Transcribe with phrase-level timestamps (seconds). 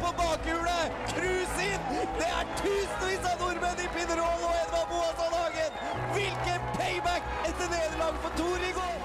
[0.00, 0.92] på bakhjulet!
[1.12, 1.84] Cruise inn!
[2.18, 5.78] Det er tusenvis av nordmenn i Pinerol og Edvard Boasson Hagen!
[6.14, 8.98] Hvilken payback etter nederlag for Tor i går!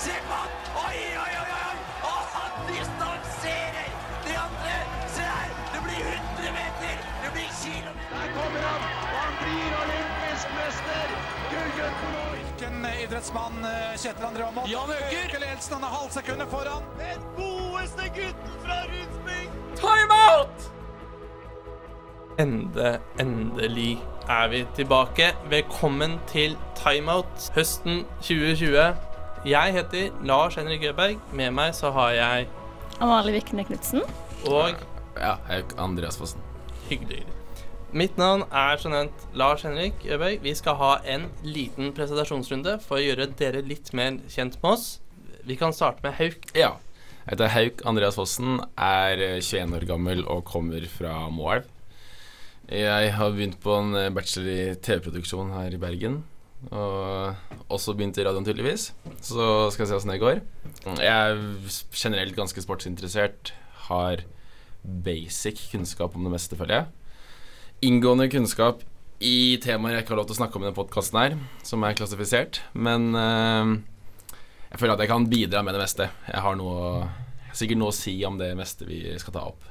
[0.00, 0.54] Se på han!
[0.84, 1.76] Oi, oi, oi, oi!
[2.10, 3.90] Og han distanserer
[4.26, 4.76] de andre!
[5.16, 5.54] Se her!
[5.74, 7.04] Det blir 100 meter!
[7.24, 8.14] Det blir kilometer!
[8.14, 8.88] Der kommer han!
[9.06, 11.16] Og han blir olympisk mester!
[11.50, 14.70] Gullgutten Hvilken idrettsmann eh, Kjetil André Aamodt?
[14.70, 15.24] Jan Øker!
[15.24, 16.92] Øker ledelsen, han er halvsekundet foran.
[17.00, 17.26] Den
[17.80, 20.70] godeste gutten fra Rundsbygd!
[22.38, 23.98] Ende, endelig
[24.28, 25.30] er vi tilbake.
[25.50, 28.96] Velkommen til Timeout høsten 2020.
[29.44, 31.16] Jeg heter Lars Henrik Øberg.
[31.32, 32.48] Med meg så har jeg
[33.00, 34.02] Amalie Vikne Knutsen.
[34.46, 34.68] og
[35.16, 36.40] Ja, jeg er Andreas Fossen.
[36.88, 37.26] hyggelig.
[37.92, 40.42] Mitt navn er som nevnt Lars Henrik Øberg.
[40.42, 45.00] Vi skal ha en liten presentasjonsrunde for å gjøre dere litt mer kjent med oss.
[45.44, 46.36] Vi kan starte med Hauk.
[46.54, 46.72] Ja.
[47.20, 51.66] Jeg heter Hauk Andreas Fossen, er eh, 21 år gammel og kommer fra Moelv.
[52.72, 56.22] Jeg har begynt på en eh, bachelor i TV-produksjon her i Bergen.
[56.72, 58.90] Og også begynt i radioen, tydeligvis.
[59.20, 60.40] Så skal jeg se åssen det går.
[60.96, 61.44] Jeg er
[61.92, 63.52] generelt ganske sportsinteressert.
[63.90, 64.24] Har
[64.80, 66.90] basic kunnskap om det meste, føler jeg.
[67.90, 68.80] Inngående kunnskap
[69.20, 71.38] i temaer jeg ikke har lov til å snakke om i denne podkasten her,
[71.68, 72.62] som er klassifisert.
[72.72, 73.76] Men eh,
[74.70, 76.06] jeg føler at jeg kan bidra med det meste.
[76.28, 77.06] Jeg har noe,
[77.56, 79.66] sikkert noe å si om det meste vi skal ta opp.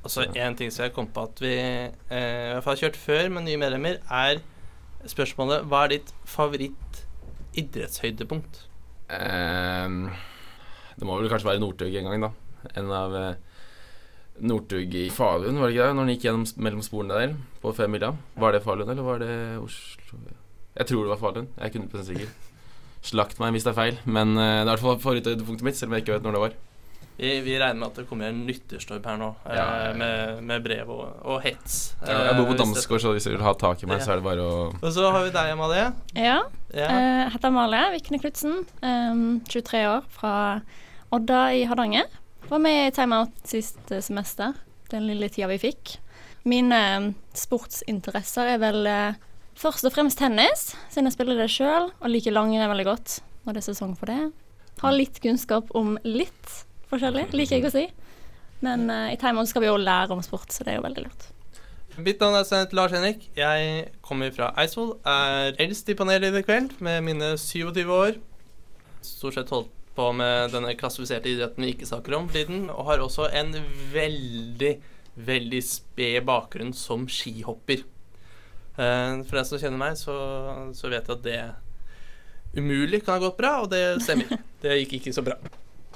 [0.00, 2.98] Altså en ting som jeg kom på at vi eh, i hvert fall har kjørt
[2.98, 4.40] før med nye medlemmer, er
[5.08, 7.04] spørsmålet Hva er ditt favoritt
[7.60, 8.64] idrettshøydepunkt?
[9.12, 10.02] Ehm,
[10.96, 12.32] det må vel kanskje være Northug en gang, da.
[12.80, 13.64] En av eh,
[14.40, 15.96] Northug i Falun, var det ikke det?
[15.96, 18.14] Når han gikk gjennom mellom sporene der på femmila.
[18.40, 20.20] Var det Falun, eller var det Oslo?
[20.76, 21.50] Jeg tror det var Falun.
[21.56, 22.49] Jeg er ikke 100 sikker.
[23.02, 25.76] Slakt meg hvis det er feil, men eh, det er i hvert fall favoritthøydepunktet mitt,
[25.78, 26.58] selv om jeg ikke vet når det var.
[27.20, 29.96] Vi, vi regner med at det kommer en lytterstorm her nå, eh, Ja, ja, ja.
[30.00, 31.78] Med, med brev og, og hets.
[32.00, 34.00] Jeg, jeg bor Eh, på hvis Damsgård, så hvis dere vil ha tak i meg,
[34.04, 35.86] så er det bare å Og så har vi deg, Amalie.
[36.16, 36.38] Ja.
[36.72, 36.86] Ja.
[36.88, 38.62] eh, heter Amalie Vikne Knutsen.
[38.80, 40.34] em, 23 år, fra
[41.12, 42.08] Odda i Hardanger.
[42.48, 44.56] Var med i Timeout sist eh, semester,
[44.92, 45.98] den lille tida vi fikk.
[46.48, 49.18] Mine sportsinteresser er vel eh,
[49.58, 53.56] først og fremst tennis, siden jeg spiller det sjøl, og liker langrenn veldig godt når
[53.56, 54.30] det er sesong for det.
[54.80, 56.54] Har litt kunnskap om litt
[56.90, 57.84] forskjellig, liker jeg å si.
[58.64, 61.04] Men uh, i Timeout skal vi jo lære om sport, så det er jo veldig
[61.06, 61.28] lurt.
[62.00, 63.26] Mitt navn er sendt Lars Henrik.
[63.36, 64.94] Jeg kommer fra Eidsvoll.
[65.04, 68.16] Er eldst i panelet i kveld med mine 27 år.
[69.04, 72.68] Stort sett holdt på med denne klassifiserte idretten vi ikke snakker om tiden.
[72.70, 73.52] Og har også en
[73.92, 74.74] veldig,
[75.28, 77.82] veldig sped bakgrunn som skihopper.
[78.80, 80.14] Eh, For deg som kjenner meg, så,
[80.76, 81.40] så vet jeg at det
[82.56, 84.40] umulig kan ha gått bra, og det stemmer.
[84.62, 85.36] Det gikk ikke så bra.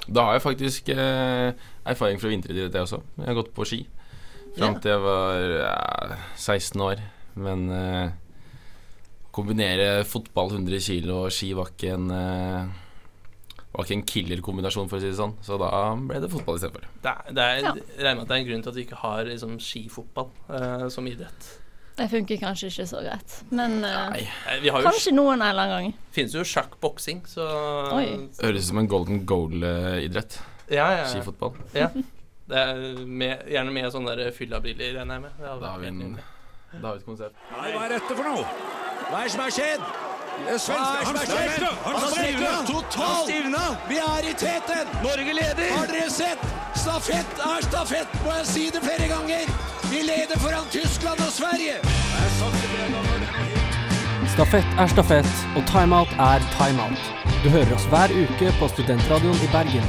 [0.05, 1.51] Da har jeg faktisk eh,
[1.89, 3.01] erfaring fra vinteridrett, jeg også.
[3.19, 3.81] Jeg har gått på ski
[4.55, 7.01] fram til jeg var ja, 16 år.
[7.35, 8.13] Men eh,
[9.35, 12.81] kombinere fotball 100 kg og ski var ikke en eh,
[13.75, 15.33] var ikke en killer-kombinasjon, for å si det sånn.
[15.43, 15.69] Så da
[15.99, 16.85] ble det fotball istedenfor.
[17.03, 17.73] Det det Ja.
[17.75, 20.29] Jeg regner med at det er en grunn til at vi ikke har liksom, skifotball
[20.55, 21.49] eh, som idrett.
[21.95, 25.47] Det funker kanskje ikke så greit, men uh, Eh, Vi har jo kanskje noen en
[25.49, 25.93] eller annen gang.
[26.11, 27.45] finnes jo sjakk-boksing, så
[27.95, 28.05] Oi.
[28.41, 30.39] Høres ut som en golden goal-idrett.
[30.69, 31.07] Ja, ja, ja.
[31.13, 31.55] Skifotball.
[31.73, 31.89] ja.
[32.45, 35.31] Det er med, gjerne med sånne fyllabriller, regner jeg med.
[35.39, 36.19] Det Da har vi en
[36.81, 37.35] da har vi et konsept.
[37.55, 38.43] Nei, hva er dette for noe?
[39.09, 39.85] Hva er det som har skjedd?
[40.35, 41.69] Han har stivna!
[41.85, 42.51] Han stivna!
[42.67, 43.29] Totalt!
[43.87, 44.91] Vi er i teten!
[45.05, 45.69] Norge leder!
[45.77, 46.43] Har dere sett?
[46.75, 49.55] Stafett er stafett, må jeg si det flere ganger.
[49.95, 51.75] Vi leder foran Tyskland og Sverige.
[54.33, 57.05] Stafett er stafett, og timeout er timeout.
[57.43, 59.87] Du hører oss hver uke på Studentradioen i Bergen.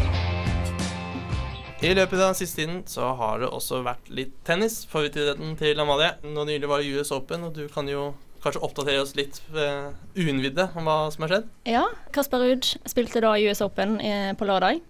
[1.82, 4.84] I løpet av den siste tiden så har det også vært litt tennis.
[4.92, 6.12] Favorittidretten til Amalie.
[6.22, 8.12] Nå nylig var det US Open, og du kan jo
[8.44, 11.50] kanskje oppdatere oss litt uh, uinnvidde om hva som har skjedd.
[11.66, 14.86] Ja, Kasper Ruud spilte da US Open eh, på lørdag.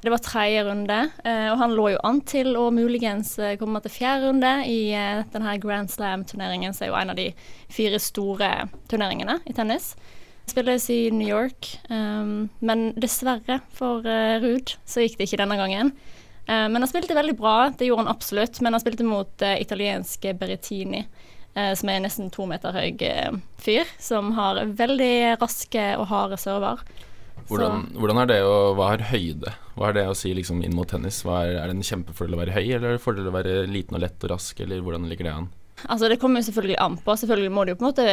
[0.00, 3.82] Det var tredje runde, eh, og han lå jo an til å muligens eh, komme
[3.84, 7.26] til fjerde runde i eh, denne Grand Slam-turneringen, som er jo en av de
[7.68, 8.48] fire store
[8.88, 9.92] turneringene i tennis.
[10.48, 14.02] Spilles i New York, um, men dessverre for
[14.42, 15.92] Ruud så gikk det ikke denne gangen.
[16.48, 20.32] Men han spilte veldig bra, det gjorde han absolutt, men han spilte mot uh, italienske
[20.40, 21.04] Berrettini.
[21.54, 26.40] uh, som er nesten to meter høy uh, fyr, som har veldig raske og harde
[26.40, 26.82] server.
[27.50, 29.52] Hvordan, hvordan er det å Hva er høyde?
[29.76, 31.22] Hva er det å si liksom inn mot tennis?
[31.26, 33.54] Er, er det en kjempefordel å være høy, eller er det en fordel å være
[33.70, 35.48] liten og lett og rask, eller hvordan ligger det an?
[35.88, 37.16] Altså Det kommer jo selvfølgelig an på.
[37.16, 38.06] Selvfølgelig må du jo på en måte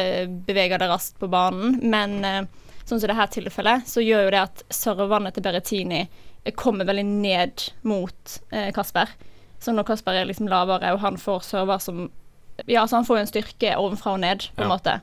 [0.48, 2.40] bevege deg raskt på banen, men eh,
[2.88, 6.06] sånn som i dette tilfellet, så gjør jo det at serverne til Berrettini
[6.56, 9.10] kommer veldig ned mot eh, Kasper.
[9.60, 12.06] Så når Kasper er liksom lavere, og han får server som
[12.66, 14.72] Ja, altså han får jo en styrke ovenfra og ned, på en Ja.
[14.72, 14.94] måte.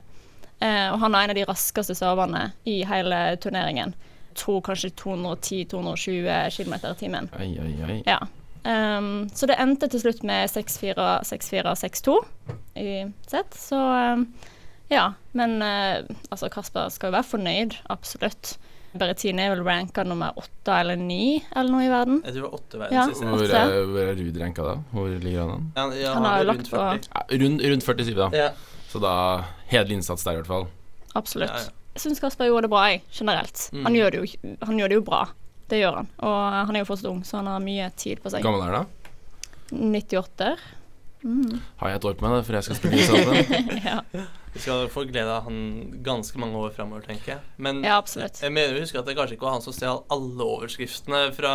[0.58, 3.94] Eh, og han er en av de raskeste serverne i hele turneringen.
[4.36, 7.30] Tror kanskje 210-220 km i timen.
[7.38, 8.02] Oi, oi, oi.
[8.06, 8.18] Ja.
[8.66, 12.16] Um, så det endte til slutt med 6-4, 6-4, 6-2
[12.82, 12.94] i
[13.30, 13.54] sett.
[13.54, 14.26] Så um,
[14.92, 15.12] ja.
[15.32, 18.56] Men uh, altså, Kasper skal jo være fornøyd, absolutt.
[18.96, 22.22] Berrettini er vel ranka nummer åtte eller ni eller noe i verden.
[22.24, 22.82] Jeg tror det var åtte Ja.
[22.86, 23.24] verden sist.
[23.28, 24.76] Hvor er, hvor er Ruud ranka da?
[24.92, 25.66] Hvor ligger han an?
[25.76, 27.10] Ja, ja, Han har jo lagt rundt 40.
[27.12, 28.28] Ja, rundt, rundt 47, da.
[28.36, 28.48] Ja.
[28.88, 29.12] Så da
[29.68, 30.66] hederlig innsats der, i hvert fall.
[31.18, 31.52] Absolutt.
[31.52, 31.85] Ja, ja.
[32.00, 33.66] Syns Kasper gjorde det bra, jeg, generelt.
[33.72, 33.84] Mm.
[33.88, 35.24] Han, gjør det jo, han gjør det jo bra.
[35.66, 36.08] Det gjør han.
[36.22, 36.40] Og
[36.70, 38.44] han er jo fortsatt ung, så han har mye tid på seg.
[38.46, 39.06] Gammel er han da?
[39.70, 40.50] 98.
[41.26, 41.60] Mm.
[41.80, 43.80] Har jeg et år på meg da, for jeg skal spille i sammen?
[43.88, 44.26] ja.
[44.56, 45.56] Vi skal få glede av han
[46.04, 47.40] ganske mange år framover, tenker jeg.
[47.60, 50.46] Men ja, jeg mener å huske at det kanskje ikke var han som stjal alle
[50.46, 51.52] overskriftene fra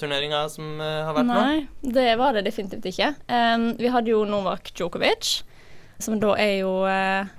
[0.00, 1.38] turneringa som eh, har vært nå.
[1.38, 3.12] Nei, det var det definitivt ikke.
[3.30, 5.38] Um, vi hadde jo Novak Djokovic,
[6.02, 7.30] som da er jo eh,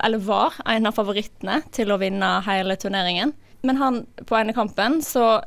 [0.00, 3.34] Eller var en av favorittene til å vinne hele turneringen.
[3.62, 5.42] Men han, på ene kampen så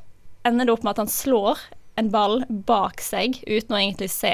[0.46, 1.64] ender det opp med at han slår
[2.00, 4.34] en ball bak seg uten å egentlig se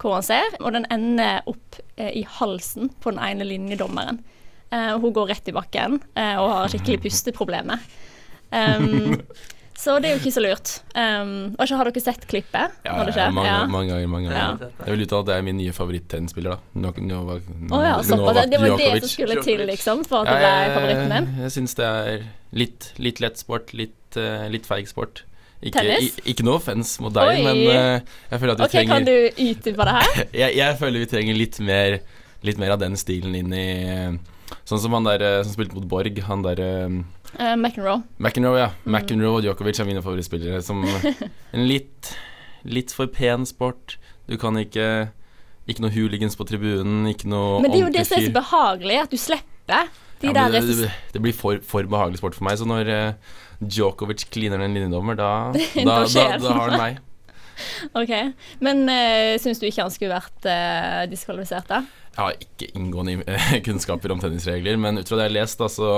[0.00, 4.22] hvor han ser, og den ender opp eh, i halsen på den ene linjedommeren.
[4.72, 7.82] Eh, hun går rett i bakken eh, og har skikkelig pusteproblemer.
[8.50, 9.18] Um,
[9.80, 10.70] så det er jo ikke så lurt.
[10.94, 12.74] Um, og så har dere sett klippet?
[12.84, 13.60] Ja, ja, ja, mange, Ja.
[13.66, 14.08] mange ganger.
[14.12, 16.58] mange ganger Jeg vil uttale at det er min nye favoritt-tennisspiller.
[16.74, 17.20] da no, no,
[17.72, 20.52] oh, ja, Novak Det, det var det som skulle til, liksom, for at det ble
[20.76, 21.26] favoritten din?
[21.32, 22.22] Jeg, jeg syns det er
[22.52, 25.24] litt, litt lett sport, litt, uh, litt feig sport.
[25.62, 27.42] Ikke, i- ikke noe offens mot deg, Oi.
[27.44, 28.00] men uh,
[28.30, 30.24] jeg føler at vi OK, kan du du utdype det her?
[30.42, 31.98] jeg, jeg føler vi trenger litt mer
[32.42, 33.66] Litt mer av den stilen inn i
[34.64, 36.94] Sånn som han der eh, som spilte mot Borg, han der eh,
[37.36, 38.02] Uh, McEnroe.
[38.18, 38.72] McEnroe, ja.
[38.84, 38.96] Mm.
[38.96, 40.62] McEnroe og Djokovic er mine favorittspillere.
[40.66, 40.84] Som
[41.54, 42.14] en litt
[42.68, 43.96] Litt for pen sport.
[44.28, 45.10] Du kan ikke
[45.70, 48.34] Ikke noe hooligans på tribunen, ikke noe Men det er jo det som er så
[48.34, 49.86] behagelig, at du slipper
[50.20, 52.58] de Ja, der det, det, det blir for, for behagelig sport for meg.
[52.60, 55.30] Så når uh, Djokovic kliner en linjedommer, da,
[55.88, 56.98] da, Da da, har han meg.
[58.00, 58.12] OK.
[58.60, 61.80] Men uh, syns du ikke han skulle vært uh, diskvalifisert, da?
[62.10, 65.70] Jeg har ikke inngående kunnskaper om tennisregler, men ut fra det jeg har lest, da,
[65.72, 65.92] så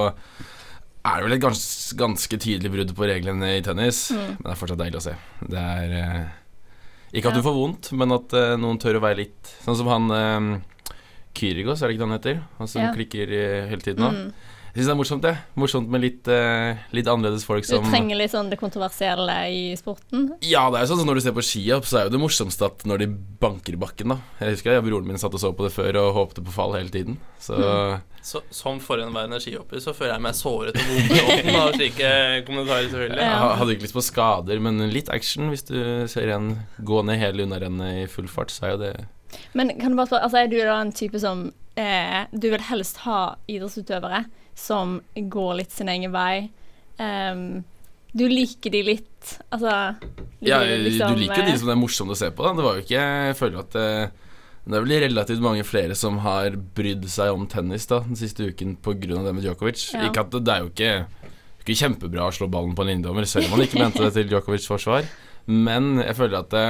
[1.04, 1.62] er det vel et gans,
[1.98, 4.04] ganske tydelig brudd på reglene i tennis.
[4.14, 4.36] Mm.
[4.38, 5.14] Men det er fortsatt deilig å se.
[5.50, 6.22] Det er eh,
[7.12, 7.40] Ikke at Ja.
[7.42, 10.94] du får vondt, men at eh, noen tør å være litt Sånn som han eh,
[11.36, 12.40] Kyrigos, er det ikke det han heter?
[12.58, 12.92] Han som Ja.
[12.94, 14.10] klikker eh, hele tiden nå.
[14.12, 14.32] Mm.
[14.72, 15.32] Jeg syns det er morsomt, det.
[15.60, 20.30] Morsomt med litt, uh, litt annerledes folk Du trenger litt sånn det kontroversielle i sporten.
[20.40, 22.20] Ja, det er jo sånn som når du ser på skihopp, så er jo det
[22.22, 23.08] morsomste at når de
[23.42, 24.16] banker i bakken, da.
[24.40, 26.78] Jeg husker jeg, broren min satt og så på det før og håpte på fall
[26.78, 27.20] hele tiden.
[27.42, 28.08] Så Mm.
[28.22, 32.10] Så, som forhenværende skihopper så føler jeg meg såret og vond av slike
[32.46, 33.18] kommentarer, selvfølgelig.
[33.18, 33.32] Ja.
[33.40, 35.80] jeg hadde ikke lyst på skader, men litt action hvis du
[36.10, 38.92] ser en gå ned hele unnarennet i full fart, så er jo det
[39.58, 42.62] Men kan du bare spørre, altså er du da en type som eh, Du vil
[42.68, 44.22] helst ha idrettsutøvere
[44.58, 46.48] som går litt sin egen vei?
[46.98, 47.62] Um,
[48.12, 49.72] du liker de litt Altså
[50.04, 52.44] de Ja, liksom, du liker jo eh, de som det er morsomt å se på,
[52.44, 52.52] da.
[52.58, 53.86] Det var jo ikke Jeg føler at det,
[54.68, 58.50] det er vel relativt mange flere som har brydd seg om tennis da den siste
[58.52, 59.16] uken pga.
[59.24, 59.88] det med Djokovic.
[59.94, 60.04] Ja.
[60.10, 60.92] Ikke at det, det er jo ikke,
[61.64, 64.28] ikke kjempebra å slå ballen på en inndommer, selv om man ikke mente det til
[64.30, 65.08] Djokovics forsvar.
[65.46, 66.66] Men jeg føler at det,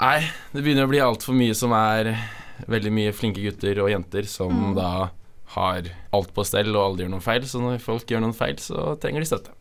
[0.00, 0.20] Nei,
[0.54, 2.14] det begynner å bli altfor mye som er
[2.70, 4.74] veldig mye flinke gutter og jenter som Mm.
[4.78, 5.10] da
[5.56, 7.46] har alt på stell og aldri gjør noen feil.
[7.50, 9.54] Så når folk gjør noen feil, så trenger de støtte.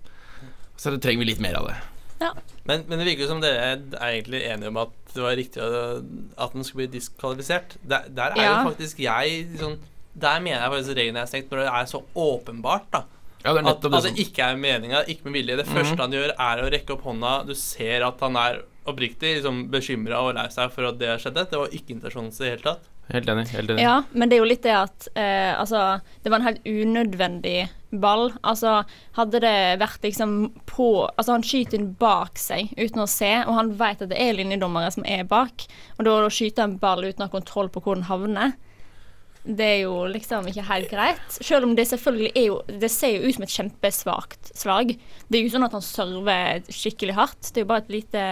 [0.79, 1.77] Så det trenger vi litt mer av det.
[2.67, 5.62] Men, men det virker jo som dere er egentlig enige om at det var riktig
[5.63, 7.77] at den skulle bli diskvalifisert.
[7.81, 8.50] Der, der er Ja.
[8.60, 9.77] jo faktisk jeg sånn
[10.19, 13.03] Der mener jeg faktisk reglene er stengt, når det er så åpenbart, da.
[13.46, 15.55] Ja, det er At, det at det ikke er meninga, ikke med vilje.
[15.62, 17.34] Det første han gjør, er å rekke opp hånda.
[17.48, 21.22] Du ser at han er oppriktig liksom, bekymra og lei seg for at det har
[21.24, 21.39] skjedd.
[21.53, 22.89] Det var ikke intensjonen i det hele tatt.
[23.10, 23.48] Helt enig.
[23.56, 23.84] Helt enig.
[23.84, 27.68] Ja, men det er jo litt det at eh, Altså, det var en helt unødvendig
[27.89, 28.30] ball.
[28.46, 28.84] Altså,
[29.18, 30.36] hadde det vært liksom
[30.70, 34.22] på Altså, han skyter den bak seg uten å se, og han vet at det
[34.22, 35.66] er linjedommere som er bak,
[35.98, 38.58] og da å skyte en ball uten å ha kontroll på hvor den havner
[39.50, 41.38] det er jo liksom ikke helt greit.
[41.39, 44.92] Selv om det selvfølgelig er jo Det ser jo ut som et kjempesvakt slag.
[45.28, 47.39] Det er jo ikke sånn at han server skikkelig hardt.
[47.48, 48.25] Det er jo bare et lite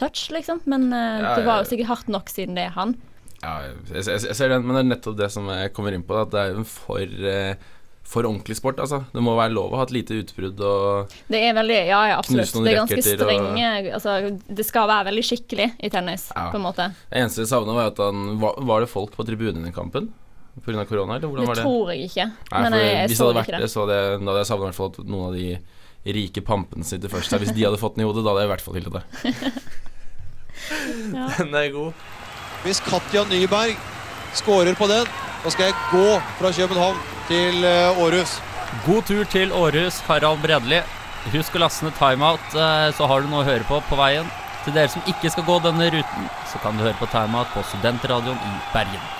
[0.00, 0.60] touch, liksom.
[0.66, 2.96] Men eh, det var jo sikkert hardt nok siden det er han.
[3.42, 6.04] Ja, jeg, jeg, jeg ser den, men det er nettopp det som jeg kommer inn
[6.06, 6.14] på.
[6.22, 7.54] At det er en for, eh,
[8.06, 8.78] for ordentlig sport.
[8.82, 9.00] Altså.
[9.10, 12.16] Det må være lov å ha et lite utbrudd og Det er veldig Ja, ja,
[12.20, 12.52] absolutt.
[12.62, 16.50] Det er ganske strenge og- Altså, det skal være veldig skikkelig i tennis, Ja.
[16.52, 16.88] på en måte.
[17.10, 20.10] Det eneste jeg savna, var at han Var, var det folk på tribunen i kampen?
[20.62, 20.84] Pga.
[20.86, 21.62] korona, eller hvordan Det var det?
[21.62, 22.26] Det tror jeg ikke.
[22.52, 23.70] Nei, men for jeg, hvis det hadde vært det, det.
[23.72, 26.84] så hadde jeg, hadde jeg savna i hvert fall at noen av de rike pampene
[26.84, 27.38] sitter først her.
[27.38, 29.04] Hvis de hadde fått den i hodet, da hadde jeg i hvert fall hyllet det.
[31.12, 31.28] Ja.
[31.38, 31.92] Den er god.
[32.62, 33.74] Hvis Katja Nyberg
[34.38, 35.08] skårer på den,
[35.42, 38.36] så skal jeg gå fra København til eh, Århus.
[38.86, 40.78] God tur til Århus, Harald Bredli.
[41.32, 44.30] Husk å laste ned timeout, eh, så har du noe å høre på på veien.
[44.62, 47.64] Til dere som ikke skal gå denne ruten, så kan du høre på timeout på
[47.72, 49.10] Studentradioen i Bergen.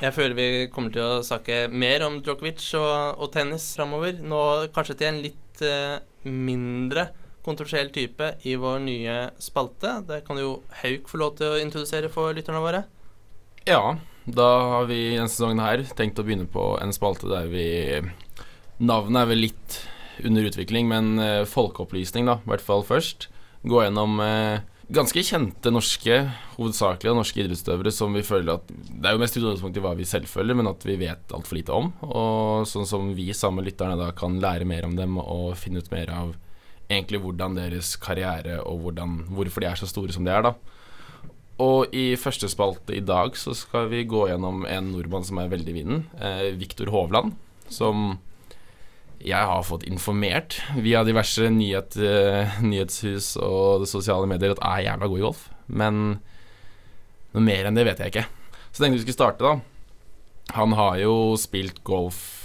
[0.00, 4.22] Jeg føler vi kommer til å snakke mer om Djokovic og, og tennis framover.
[4.22, 5.98] Nå kanskje til en litt eh,
[6.30, 7.10] mindre
[7.44, 9.98] kontroversiell type i vår nye spalte.
[10.08, 12.84] Det kan jo Hauk få lov til å introdusere for lytterne våre.
[13.68, 17.68] Ja, da har vi denne sesongen her tenkt å begynne på en spalte der vi
[18.80, 19.74] Navnet er vel litt
[20.24, 23.26] under utvikling, men eh, folkeopplysning, da, i hvert fall først.
[23.68, 26.16] Gå gjennom eh, ganske kjente norske,
[26.56, 30.08] hovedsakelig norske idrettsutøvere som vi føler at Det er jo mest utgangspunkt i hva vi
[30.08, 31.92] selv føler, men at vi vet altfor lite om.
[32.08, 35.84] Og sånn som vi sammen med lytterne da kan lære mer om dem og finne
[35.84, 36.32] ut mer av
[36.90, 40.54] egentlig hvordan deres karriere og hvordan, hvorfor de er så store som de er, da.
[41.60, 45.50] Og i første spalte i dag så skal vi gå gjennom en nordmann som er
[45.52, 46.02] veldig i vinden.
[46.16, 47.34] Eh, Viktor Hovland,
[47.68, 48.18] som
[49.20, 55.10] jeg har fått informert via diverse nyhet, eh, nyhetshus og sosiale medier at er jævla
[55.12, 55.42] god i golf.
[55.68, 56.20] Men
[57.34, 58.26] noe mer enn det vet jeg ikke.
[58.72, 59.60] Så tenkte vi skulle starte, da.
[60.56, 62.39] Han har jo spilt golf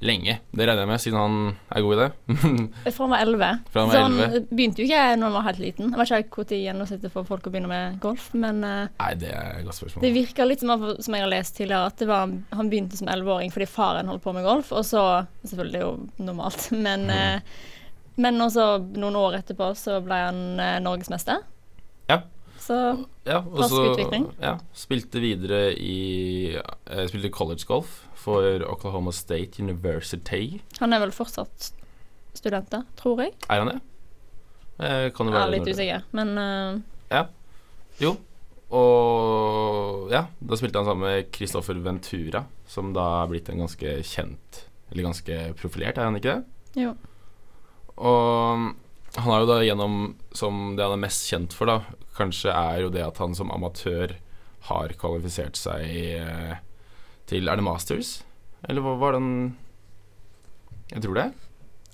[0.00, 0.38] lenge.
[0.50, 1.34] Det regner jeg med, siden han
[1.76, 2.08] er god i det.
[2.94, 3.48] Fra han var 11.
[3.72, 4.46] Fra han Så han 11.
[4.50, 5.90] begynte jo ikke når han var helt liten.
[5.92, 9.32] Jeg vet ikke tid gjennomsnittet for folk å begynne med golf, men eh, Nei, det
[9.34, 10.06] er et godt spørsmål.
[10.06, 13.10] det virker litt som, som jeg har lest tidligere, at det var, han begynte som
[13.12, 15.04] 11-åring fordi faren holdt på med golf, og så
[15.44, 17.44] Selvfølgelig det er jo normalt, men Mm.
[18.20, 18.64] Men også
[19.00, 21.38] noen år etterpå så ble han eh, norgesmester.
[22.10, 22.18] Ja.
[22.70, 22.76] Så
[23.26, 24.28] Ja, Rask så utvikling.
[24.38, 30.60] ja, spilte videre i eh, Spilte college golf for Oklahoma State University.
[30.78, 31.72] han er vel fortsatt
[32.36, 33.32] student der, tror jeg.
[33.50, 33.80] Er han det?
[34.80, 37.24] Jeg kan jo Jeg være er litt usikker, men Ja,
[38.00, 38.14] Jo.
[38.70, 43.96] Og ja, da spilte han sammen med Christopher Ventura, som da er blitt en ganske
[44.06, 44.60] kjent
[44.92, 46.84] Eller ganske profilert, er han ikke det?
[46.84, 46.92] jo.
[47.98, 48.70] Og
[49.16, 49.94] han har jo da gjennom
[50.36, 51.80] Som det han er mest kjent for, da,
[52.16, 54.12] kanskje er jo det at han som amatør
[54.68, 56.54] har kvalifisert seg eh,
[57.26, 58.22] til Er det Masters?
[58.68, 59.30] Eller hva var den
[60.92, 61.28] Jeg tror det.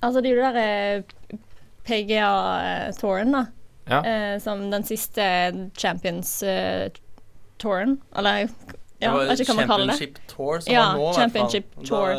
[0.03, 1.03] Altså, det er jo det derre
[1.87, 3.45] PGA-touren, da.
[3.87, 4.01] Ja.
[4.03, 5.23] Eh, som den siste
[5.79, 7.93] Champions-touren.
[8.17, 8.37] Eller
[8.99, 9.97] ja, jeg vet ikke hva man kaller det.
[9.97, 11.51] Championship Tour som Ja, var nå, i hvert fall.
[11.87, 12.09] Tour.
[12.11, 12.15] Er,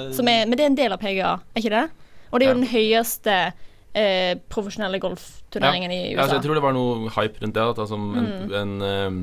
[0.47, 1.87] men det er en del av PGA, er ikke det?
[2.31, 2.61] Og det er jo Ja.
[2.61, 3.35] den høyeste
[3.99, 6.39] eh, profesjonelle golfturneringen i Ja, altså, USA.
[6.39, 7.67] jeg tror det var noe hype rundt det.
[7.75, 8.55] At altså, en, Mm.
[8.63, 9.21] en um,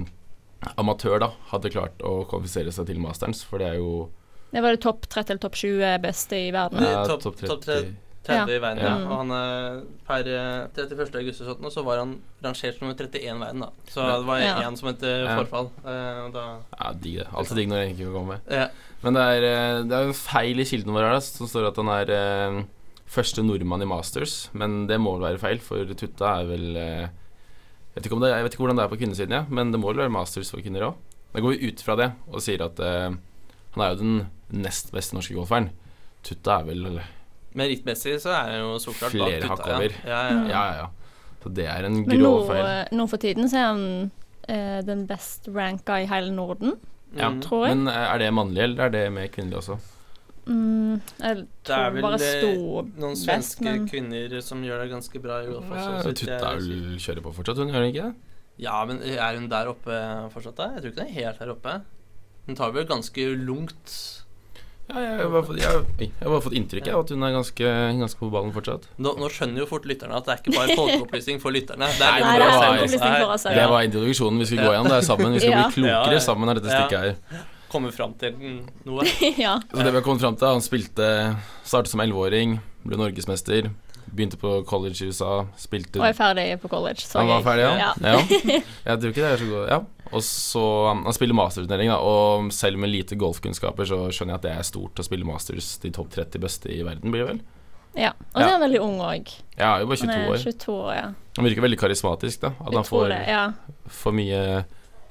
[0.82, 4.10] amatør da hadde klart å kvalifisere seg til Masterens, for det er jo
[4.56, 6.80] det var det topp 30 eller topp 20 beste i verden.
[6.82, 7.02] Ja.
[7.02, 7.90] eh, topp- topp topp 30.
[8.26, 8.94] 30 i verden, ja.
[8.98, 9.10] Ja.
[9.12, 11.16] Og han er per eh, 31.
[11.20, 13.70] august og sånt, så var han rangert som nummer 31 i verden, da.
[13.92, 14.16] Så Ja.
[14.18, 14.76] det var Ja.
[14.76, 15.36] som het eh, Ja.
[15.44, 15.70] forfall.
[15.86, 16.46] Eh, da
[16.80, 17.28] Ja, digg det.
[17.34, 18.42] Alltid digg når jeg ikke kan komme med.
[18.50, 18.68] ja.
[19.04, 21.68] Men det er, eh, det er en feil i kilden vår her, da, som står
[21.68, 22.64] at han er eh,
[23.06, 24.50] første nordmann i Masters.
[24.58, 28.24] Men det må vel være feil, for Tutta er vel eh, jeg, vet ikke om
[28.26, 30.14] det, jeg vet ikke hvordan det er på kvinnesiden, ja, men det må vel være
[30.14, 30.98] Masters for kvinner òg.
[31.36, 33.16] Da går vi ut fra det og sier at uh,
[33.76, 34.18] han er jo den
[34.64, 35.70] nest beste norske golferen.
[36.26, 37.00] Tutta er vel
[37.56, 39.96] Merittmessig så er han jo så klart Flere bak hakk over.
[40.04, 40.20] Ja.
[40.28, 40.78] Ja, Ja, ja.
[40.82, 41.42] ja.
[41.46, 42.64] Så det er en Men nå, grov feil.
[42.66, 43.84] Men nå for tiden så er han
[44.50, 46.76] uh, den best ranka i hele Norden,
[47.16, 47.30] Ja.
[47.40, 47.78] Tror jeg.
[47.78, 49.78] Men er det mannlig, eller er det med kvinnelig også?
[50.46, 52.50] Mm, jeg Det er vel bare sto
[53.02, 55.66] noen best, svenske men kvinner som gjør det ganske bra i golf.
[55.72, 58.16] også, Ja, Tuttaul er vel kjører på fortsatt, hun gjør hun ikke det?
[58.62, 59.96] Ja, men er hun der oppe
[60.32, 60.68] fortsatt, da?
[60.76, 61.74] Jeg tror ikke hun er helt der oppe.
[62.46, 63.96] Hun tar vel ganske lungt
[64.88, 67.32] Ja, jeg, har bare fått, jeg, jeg har bare fått inntrykk av at hun er
[67.34, 68.84] ganske, ganske på ballen fortsatt.
[69.02, 71.90] nå, nå skjønner jo fort lytterne at det er ikke bare folkeopplysning for lytterne.
[71.90, 73.44] Det Nei, er Nei, det er var- oss.
[73.50, 74.38] Det var introduksjonen.
[74.38, 75.34] Vi skulle gå igjen det er sammen.
[75.34, 75.64] Vi skal Ja.
[75.66, 76.20] bli klokere Ja, ja.
[76.22, 77.16] sammen av dette stykket her.
[77.76, 78.38] Komme fram til
[78.88, 79.06] noe.
[79.46, 79.58] ja.
[79.72, 81.08] Så det vi har kommet fram til, Han spilte
[81.66, 83.68] Startet som 11-åring, ble norgesmester.
[84.06, 85.42] Begynte på college i USA.
[85.60, 87.04] Spilte Og er ferdig på college.
[87.04, 87.92] Så Han var ferdig, ja?
[88.00, 88.16] Ja.
[88.16, 88.62] ja.
[88.88, 89.82] Jeg tror ikke det er så god Ja.
[90.14, 90.64] Og så
[90.94, 91.98] Han spiller masterturnering, da.
[92.00, 95.76] Og selv med lite golfkunnskaper så skjønner jeg at det er stort å spille masters.
[95.84, 97.44] De topp 30 beste i verden, blir det vel?
[97.96, 98.12] Ja.
[98.34, 99.36] Og så er han veldig ung òg.
[99.58, 100.42] han er jo bare Han 22 er år.
[100.44, 101.06] 22 år, ja.
[101.38, 102.54] Han virker veldig karismatisk, da.
[102.60, 103.44] At han får, det, ja.
[103.92, 104.42] får mye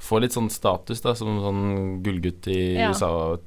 [0.05, 1.65] Får litt sånn status, da, som sånn
[2.05, 2.91] gullgutt i Ja.
[2.93, 3.39] USA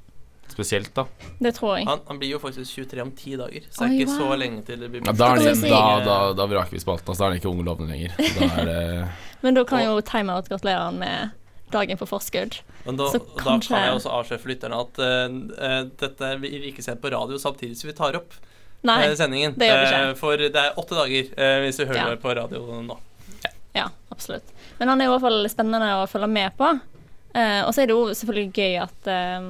[0.50, 1.04] spesielt, da.
[1.44, 1.86] Det tror jeg.
[1.86, 4.38] Han, han blir jo faktisk 23 om ti dager, så det er Oi, ikke så
[4.40, 5.70] lenge til det blir Ja, da, er si.
[5.70, 7.12] da, da, da vraker vi spalten.
[7.12, 8.16] Altså, da er han ikke ung og lovende lenger.
[8.18, 8.80] Da er det
[9.44, 11.36] Men da kan jo timeout gratulere han med
[11.70, 12.58] dagen for forskudd.
[12.88, 16.32] Men da, Så da kanskje- kan jeg også avsløre for lytterne at uh, uh, dette
[16.42, 18.34] blir ikke sendt på radio samtidig som vi tar opp
[18.88, 19.02] Nei.
[19.12, 19.54] uh, sendingen.
[19.60, 20.18] det gjør vi ikke.
[20.24, 21.30] For det er åtte dager
[21.68, 22.22] hvis du hører Ja.
[22.24, 22.98] på radio nå.
[23.78, 24.48] Ja, absolutt.
[24.78, 26.70] Men han er i hvert fall spennende å følge med på.
[27.38, 29.50] Eh, og så er det jo selvfølgelig gøy at eh,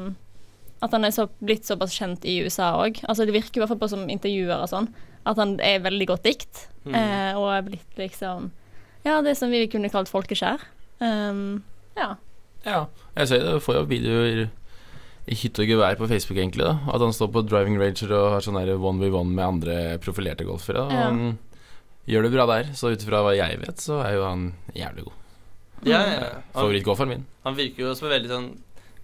[0.85, 3.01] at han er så, blitt såpass kjent i USA òg.
[3.09, 4.91] Altså, det virker i hvert fall på som intervjuer og sånn,
[5.27, 6.67] at han er veldig godt dikt.
[6.87, 8.51] Eh, og er blitt liksom
[9.03, 10.61] Ja, det som vi kunne kalt folkeskjær.
[10.99, 11.63] Um,
[11.97, 12.13] ja.
[12.65, 13.57] Ja, jeg ser det.
[13.57, 14.41] Du får jo videoer
[15.27, 16.65] i hytt og gevær på Facebook, egentlig.
[16.65, 19.75] da At han står på driving ranger og har sånn one v one med andre
[20.03, 20.87] profilerte golfere.
[20.91, 21.07] Ja.
[21.09, 21.37] Han
[22.07, 22.69] gjør det bra der.
[22.77, 25.17] Så ut ifra hva jeg vet, så er jo han jævlig god.
[25.85, 26.37] Ja, ja, ja.
[26.55, 27.25] Favorittgåfaren min.
[27.45, 28.47] han virker jo som en veldig sånn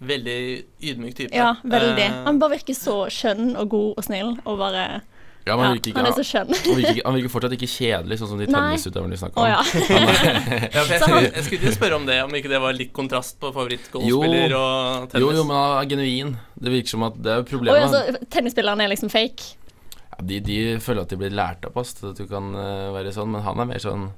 [0.04, 0.38] Veldig
[0.84, 1.32] ydmyk type.
[1.38, 2.06] ja, veldig.
[2.12, 4.82] Uh, Han bare virker så skjønn og god og snill og bare
[5.46, 6.52] Ja, men ja, han, virker ikke, Han er så skjønn.
[6.58, 9.48] han, virker, han virker fortsatt ikke kjedelig, sånn som de tennisutøverne vi snakker om.
[9.48, 9.62] ja.
[9.64, 12.76] Er, ja, for jeg, skulle, jeg skulle jo spørre om det, om ikke det var
[12.76, 15.24] litt kontrast på favorittgolfspiller og tennis.
[15.24, 16.36] jo, jo, men han er genuin.
[16.60, 17.86] Det virker som at det er problemet.
[17.88, 19.54] altså, tennisspilleren er liksom fake.
[20.24, 22.90] Ja, de, de føler at de blir lært opp ass, til at du kan eh,
[22.96, 24.12] være sånn, men han er mer sånn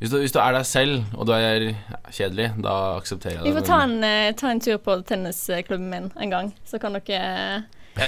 [0.00, 1.68] hvis du, hvis du er deg selv, og du er
[2.12, 3.46] kjedelig, da aksepterer jeg det.
[3.46, 6.98] Vi får ta en, eh, ta en tur på tennisklubben min en gang, så kan
[6.98, 7.20] dere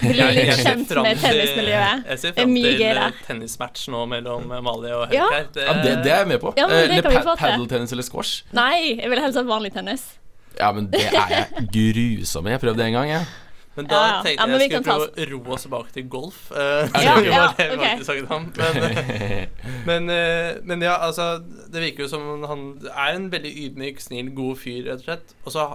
[0.03, 2.03] bli litt kjent med tennismiljøet.
[2.11, 5.31] Jeg ser Det er fram til eh, tennismatch nå mellom Mali og Ja.
[5.31, 5.63] Helgheim.
[5.63, 6.53] Ja, det, det er jeg med på.
[6.59, 8.43] Ja, det eller pa padeltennis eller squash.
[8.57, 10.09] Nei, jeg vil helst ha vanlig tennis.
[10.59, 12.57] Ja, men det er jeg grusom i.
[12.57, 13.27] Jeg prøvde det en gang, jeg.
[13.77, 14.21] Men da Ja, ja.
[14.25, 16.39] tenkte Ja, men jeg jeg skulle prøve å roe oss tilbake til golf.
[16.51, 16.59] Uh,
[17.03, 17.83] Ja, det ja, var det vi ok.
[17.85, 18.47] faktisk snakket om.
[18.57, 18.79] Men,
[19.91, 21.43] men, eh, men ja, altså
[21.73, 25.37] Det virker jo som han er en veldig ydmyk, snill, god fyr, rett og slett.
[25.45, 25.69] Og så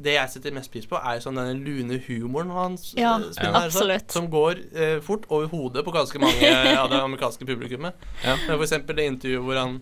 [0.00, 2.90] det jeg setter mest pris på, er sånn denne lune humoren hans.
[2.96, 4.04] Ja, eh, spiller her.
[4.08, 7.96] Som går eh, fort over hodet på ganske mange av det amerikanske publikummet.
[8.24, 8.36] Ja.
[8.46, 9.80] Men For eksempel det intervjuet hvor han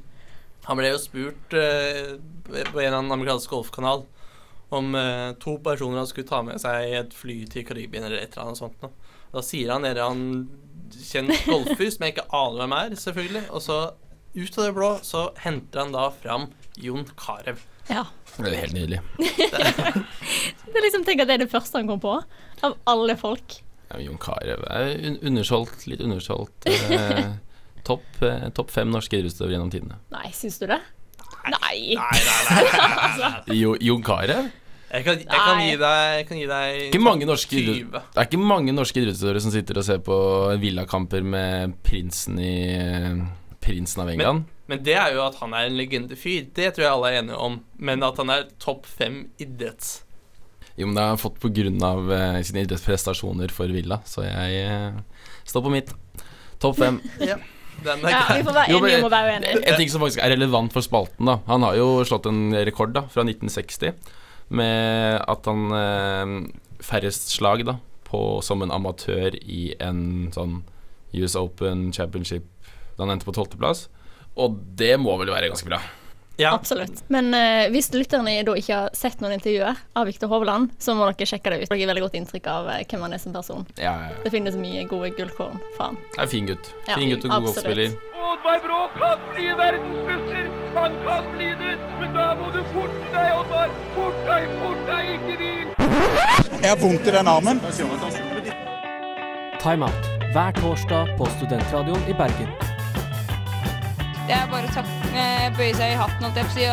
[0.68, 4.02] Han ble jo spurt eh, på en eller annen amerikansk golfkanal
[4.75, 8.20] om eh, to personer han skulle ta med seg i et fly til Karibien eller
[8.20, 8.76] et eller annet sånt.
[8.82, 8.90] Da,
[9.32, 10.26] da sier han en han
[10.92, 13.44] kjent golfer som jeg ikke aner hvem er, selvfølgelig.
[13.52, 13.78] Og så
[14.38, 16.48] ut av det blå så henter han da fram
[16.78, 17.60] Jon Carew.
[17.88, 18.04] Ja.
[18.37, 19.00] Det er helt nydelig.
[20.68, 22.12] Det er liksom Tenk at det er det første han kom på,
[22.66, 23.54] av alle folk.
[23.88, 26.68] Ja, Jon Carew er un undersolgt, litt undersolgt.
[26.68, 27.31] Eh,
[27.88, 29.96] Topp eh, topp fem norske idrettsutøvere gjennom tidene.
[30.12, 30.76] Nei, syns du det?
[31.54, 31.96] Nei.
[31.98, 32.64] Nei, nei,
[33.18, 33.58] nei.
[33.62, 34.48] Jo, Jon Carew?
[34.88, 37.90] Jeg kan, jeg kan gi deg Jeg kan gi deg Ikke mange norske 20.
[37.92, 40.16] Det er ikke mange norske idrettsutøvere som sitter og ser på
[40.62, 42.54] villakamper med prinsen i
[43.61, 44.46] Prinsen av England.
[44.70, 46.46] Men det er jo at han er en legendefyr.
[46.56, 47.58] Det tror jeg alle er enige om.
[47.76, 49.98] Men at han er topp fem idretts...
[50.78, 54.22] Jo, men det har han fått på grunn av eh, sine idrettsprestasjoner for Villa, så
[54.22, 55.90] jeg eh, står på mitt.
[56.62, 57.00] Topp fem.
[57.84, 59.60] Den er Ja, vi får være enige om å være uenige.
[59.70, 61.38] En ting som faktisk er relevant for spalten, da.
[61.50, 63.94] Han har jo slått en rekord da, fra 1960
[64.58, 66.32] med at han eh,
[66.84, 67.76] færrest slag da,
[68.08, 70.62] på, som en amatør i en sånn
[71.12, 72.46] US Open Championship
[72.96, 73.86] da han endte på tolvteplass.
[74.38, 75.80] Og det må vel være ganske bra.
[76.38, 76.53] Ja.
[76.55, 77.01] Absolutt.
[77.11, 81.09] Men uh, hvis lytterne da ikke har sett noen intervjuer av Viktor Hovland, så må
[81.11, 81.68] dere sjekke det ut.
[81.72, 83.66] Dere har veldig godt inntrykk av uh, hvem han er som person.
[83.74, 84.20] Ja, ja, ja.
[84.22, 85.98] Det finnes mye gode gullkorn fra han.
[86.14, 86.70] Det er fin gutt.
[86.87, 87.96] Ja, Fin gutt og god golfspiller.
[88.29, 90.46] Oddvar Brå kan bli verdensmester!
[90.79, 93.72] Han kan bli det, men da må du forte deg, Oddvar!
[93.96, 95.66] Fort deg, fort deg, ikke hvil!
[96.59, 97.61] Jeg har vondt i den armen.
[99.62, 102.51] Timeout hver torsdag på Studentradioen i Bergen.
[104.29, 104.97] Det er bare å tak- eh,
[105.59, 106.66] bøye seg i hatten, holdt jeg på å si.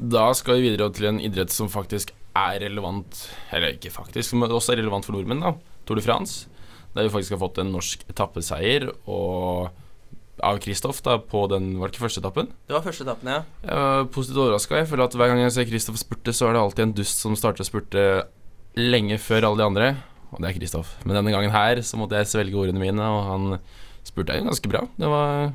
[0.00, 4.52] Da skal vi videre til en idrett som faktisk er relevant Eller ikke faktisk, men
[4.54, 5.54] også er relevant for nordmenn, da.
[5.84, 6.46] Tour de France.
[6.94, 9.70] Der vi faktisk har fått en norsk etappeseier og
[10.40, 12.48] av Kristoff på den Var det ikke første etappen?
[12.66, 13.42] Det var første etappen, ja.
[13.64, 14.78] Jeg var positivt overraska.
[14.80, 17.20] Jeg føler at hver gang jeg ser Kristoff spurte, så er det alltid en dust
[17.20, 18.06] som starter å spurte
[18.78, 19.90] lenge før alle de andre.
[20.30, 20.94] Og det er Kristoff.
[21.04, 23.58] Men denne gangen her så måtte jeg svelge ordene mine, og han
[24.06, 24.86] spurte jo ganske bra.
[24.96, 25.52] Det var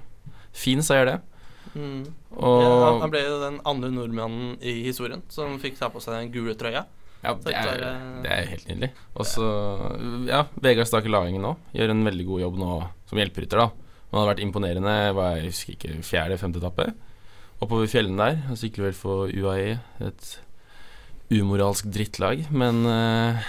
[0.56, 1.18] fin seier, det.
[1.76, 2.04] Mm.
[2.40, 6.00] Og ja han, han ble jo den andre nordmannen i historien som fikk ta på
[6.04, 6.86] seg den gule trøya.
[7.26, 8.92] Ja, det er, er- det er helt nydelig.
[9.18, 9.48] Og så,
[10.30, 12.70] ja, Vegard Stake Laengen nå gjør en veldig god jobb nå
[13.10, 13.70] som hjelperytter, da.
[14.12, 16.86] Han har vært imponerende, var, jeg husker ikke, fjerde-femte etappe.
[17.66, 18.38] Oppover fjellene der.
[18.52, 19.74] Han sykler vel for UAE,
[20.06, 20.30] et
[21.34, 22.46] umoralsk drittlag.
[22.54, 23.42] Men uh,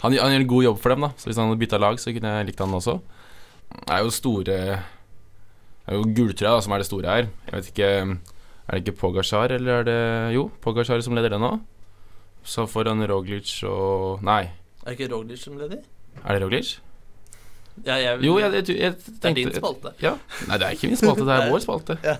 [0.00, 1.12] han, han gjør en god jobb for dem, da.
[1.20, 2.96] Så hvis han hadde bytta lag, så kunne jeg likt han også.
[3.74, 4.58] Det er jo store
[5.84, 7.26] Det er jo gultrøya som er det store her.
[7.50, 7.88] Jeg vet ikke
[8.64, 11.58] Er det ikke Pogasjar, eller er det Jo, Pogasjar som leder den nå.
[12.44, 14.42] Så foran Roglic og Nei,
[14.84, 15.82] Er det ikke Roglic som leder?
[16.24, 16.78] er det Roglic?
[17.84, 19.90] Ja, jeg, Jo, jeg, jeg, jeg, det er din spalte.
[20.00, 20.12] Ja.
[20.48, 21.96] Nei, det er ikke min spalte, det er vår spalte.
[22.04, 22.14] Ja.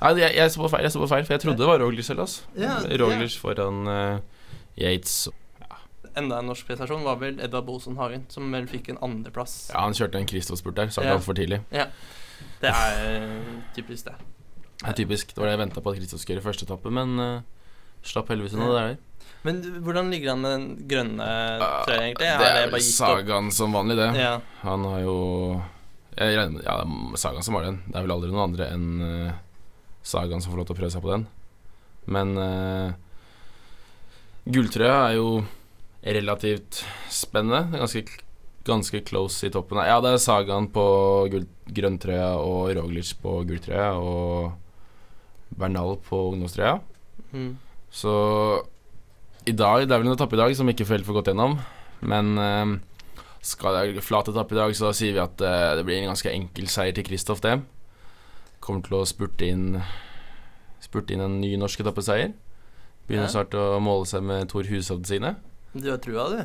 [0.00, 1.80] Nei, jeg, jeg så på feil, jeg så på feil, for jeg trodde det var
[1.82, 2.44] Roglic selv, altså.
[2.56, 4.20] Ja, Roglic foran uh,
[4.78, 5.16] Yates.
[6.16, 9.56] Enda en norsk prestasjon var vel Edvard Bosen Hagen, som vel fikk en andreplass.
[9.74, 11.16] Ja, han kjørte en Kristoff-spurt der, starta Ja.
[11.18, 11.58] altfor tidlig.
[12.60, 13.26] Det er
[13.76, 14.16] typisk det.
[14.82, 15.34] Det er typisk.
[15.34, 17.70] Det var det jeg venta på at Kristian skulle gjøre i første etappe, men uh,
[18.06, 18.98] slapp heldigvis unna det.
[19.46, 21.26] Men hvordan ligger han med den grønne
[21.86, 22.28] trøya, egentlig?
[22.42, 22.82] Det er vel?
[22.82, 24.08] Sagaen som vanlig, det.
[24.18, 24.34] Ja.
[24.64, 25.16] Han har jo
[26.16, 27.82] jeg regner, med- Ja, er Sagaen som var den.
[27.86, 29.32] Det er vel aldri noen andre enn uh,
[30.06, 31.26] Sagaen som får lov til å prøve seg på den.
[32.06, 32.92] Men uh,
[34.46, 35.28] gulltrøya er jo
[36.06, 37.66] relativt spennende.
[37.72, 38.04] Det er ganske,
[38.66, 39.78] ganske close i toppen.
[39.86, 40.84] Ja, det er Sagaen på
[41.76, 44.52] grønntrøya og Roglic på gulltrøya og
[45.56, 46.80] Bernal på ungdomstrøya.
[47.32, 47.52] Mm.
[47.90, 48.12] Så
[49.46, 51.58] i dag, det er vel en etappe i dag som ikke helt får gått gjennom.
[52.06, 52.74] Men eh,
[53.46, 56.32] skal det flat etappe i dag, så sier vi at eh, det blir en ganske
[56.34, 57.60] enkel seier til Kristoff, det.
[58.60, 59.78] Kommer til å spurte inn
[60.82, 62.34] Spurte inn en ny norsk etappeseier.
[63.08, 63.32] Begynner Ja.
[63.32, 65.32] snart å måle seg med Tor Hushovd sine.
[65.72, 66.36] Du har trua, du?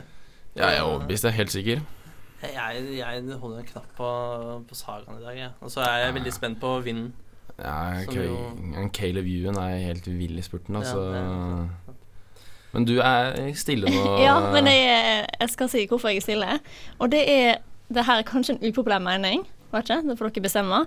[0.55, 1.81] Ja, jeg er overbevist, jeg er helt sikker.
[2.41, 4.08] Jeg, jeg holder en knapp på,
[4.69, 5.49] på Sagaen i dag, jeg.
[5.62, 7.12] Og så er jeg veldig spent på vinden.
[7.62, 8.01] Ja,
[8.93, 11.04] Caleb Ewan er helt vill i spurten, altså.
[11.13, 11.91] Ja,
[12.71, 14.17] Men du er stille nå.
[14.25, 16.60] Ja, men jeg, jeg skal si hvorfor jeg er stille.
[16.99, 17.56] Og det er
[17.91, 19.41] Det her er kanskje en upopulær mening,
[19.73, 20.77] vet ikke, det får dere bestemme.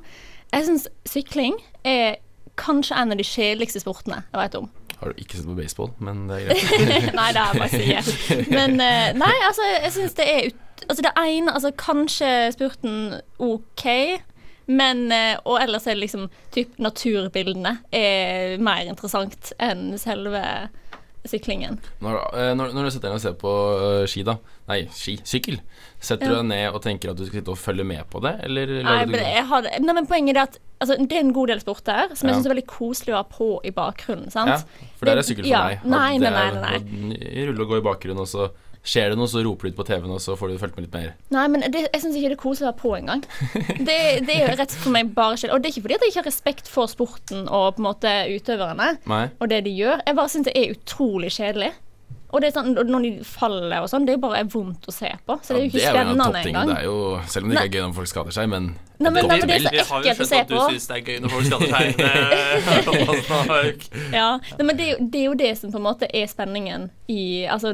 [0.55, 2.15] Jeg syns sykling er
[2.57, 4.71] kanskje en av de kjedeligste sportene jeg vet om.
[5.01, 7.11] Har du ikke sett på baseball, men det er greit.
[7.19, 8.13] nei, det er bare å.
[8.57, 10.61] Men eh, nei, altså, jeg syns det er ut...
[10.89, 13.85] Altså, det ene Altså, kanskje spurten OK,
[14.67, 20.43] men eh, Og ellers er det liksom typ naturbildene er mer interessant enn selve
[21.25, 21.79] syklingen.
[22.05, 24.35] Når, eh, når, når du setter deg ned og ser på eh, ski, da
[24.69, 25.15] Nei, ski.
[25.25, 25.57] Sykkel.
[26.05, 28.35] Setter du deg ned og tenker at du skal sitte og følge med på det,
[28.45, 31.63] eller Nei, men, har, nei, men poenget er at altså, det er en god del
[31.65, 32.37] sporter som jeg Ja.
[32.43, 34.29] syns er veldig koselig å ha på i bakgrunnen.
[34.33, 34.53] sant?
[34.53, 35.85] Ja, for der er sykkel for Ja, meg.
[35.85, 36.77] Nei, det nei, nei,
[37.15, 37.45] nei.
[37.49, 38.51] Rulle og gå i bakgrunnen, og så
[38.85, 40.87] skjer det noe, så roper du ut på TV-en, og så får du fulgt med
[40.87, 41.13] litt mer.
[41.35, 43.25] Nei, men det, jeg syns ikke det er koselig å være på engang.
[43.89, 43.97] Det,
[44.29, 45.53] det er jo rett for meg bare skjedd.
[45.55, 47.87] Og det er ikke fordi at jeg ikke har respekt for sporten og på en
[47.89, 49.25] måte utøverne Nei.
[49.41, 50.05] og det de gjør.
[50.07, 51.73] Jeg bare syns det er utrolig kjedelig.
[52.35, 54.95] Og det er sånn, når de faller og sånn, det er jo bare vondt å
[54.95, 55.37] se på.
[55.47, 56.67] Så det er jo ikke det en av spennende engang.
[56.73, 56.97] Det er jo,
[57.31, 58.65] selv om det ikke er gøy når folk skader seg, men
[59.05, 60.67] Nei, men- nei, men det er så Vi har jo skjønt at du på.
[60.71, 63.49] syns det er gøy når folk skader seg.
[63.49, 63.87] Mark.
[64.19, 66.27] Ja, nei, men det er, jo, det er jo det som på en måte er
[66.31, 67.73] spenningen i, altså,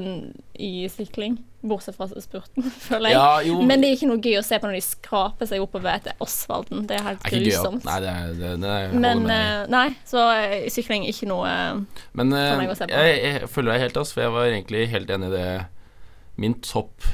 [0.59, 1.38] i sykling.
[1.61, 3.51] Bortsett fra spurten, føler jeg.
[3.51, 3.57] Ja.
[3.68, 6.16] Men det er ikke noe gøy å se på når de skraper seg oppover etter
[6.25, 6.87] asfalten.
[6.88, 7.85] Det er helt er grusomt.
[7.85, 12.33] Nei, det det, det Men eh, nei, så eh, sykling er ikke noe eh, Men
[12.33, 12.96] for meg å se på.
[12.96, 15.49] jeg, jeg følger deg helt, ass, for jeg var egentlig helt enig i det
[16.40, 17.11] Min topp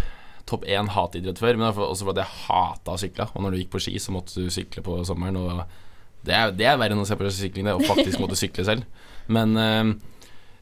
[0.46, 3.24] Topp én hatidrett før, men også fordi jeg hata å sykle.
[3.34, 5.40] Og når du gikk på ski, så måtte du sykle på sommeren.
[5.40, 5.64] Og
[6.22, 8.62] det er, det er verre enn å se på sykling, det, å faktisk måtte sykle
[8.68, 8.86] selv.
[9.26, 9.58] Men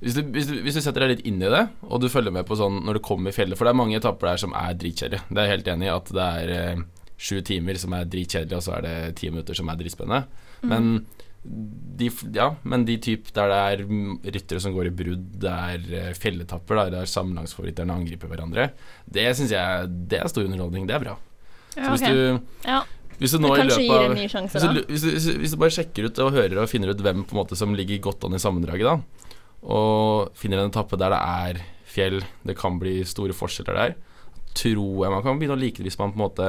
[0.01, 2.35] hvis, du, hvis, du, hvis du setter deg litt inn i det, og du følger
[2.35, 4.57] med på sånn når du kommer i fjellet For det er mange etapper der som
[4.59, 5.27] er dritkjedelige.
[5.31, 5.93] Det er jeg helt enig i.
[5.95, 6.83] At det er eh,
[7.17, 10.25] sju timer som er dritkjedelige, og så er det ti minutter som er dritspennende.
[10.65, 10.91] Men
[11.45, 15.53] de, ja, men de typ der det er mm, ryttere som går i brudd, det
[15.53, 18.71] er eh, fjelletapper, der det er sammenlagsfavoritterne angriper hverandre,
[19.05, 20.89] det syns jeg Det er stor underholdning.
[20.89, 21.17] Det er bra.
[21.75, 22.15] Så hvis okay.
[22.15, 22.83] du Ja.
[23.19, 26.63] hvis du av sjanse, hvis du, hvis, du, hvis, du, bare sjekker ut og hører
[26.63, 29.34] og finner ut hvem måte som ligger godt an i sammendraget, da,
[29.65, 31.61] og finner en etappe der det er
[31.95, 33.95] fjell, det kan bli store forskjeller der,
[34.55, 36.49] tror jeg man kan begynne å like det hvis man på en måte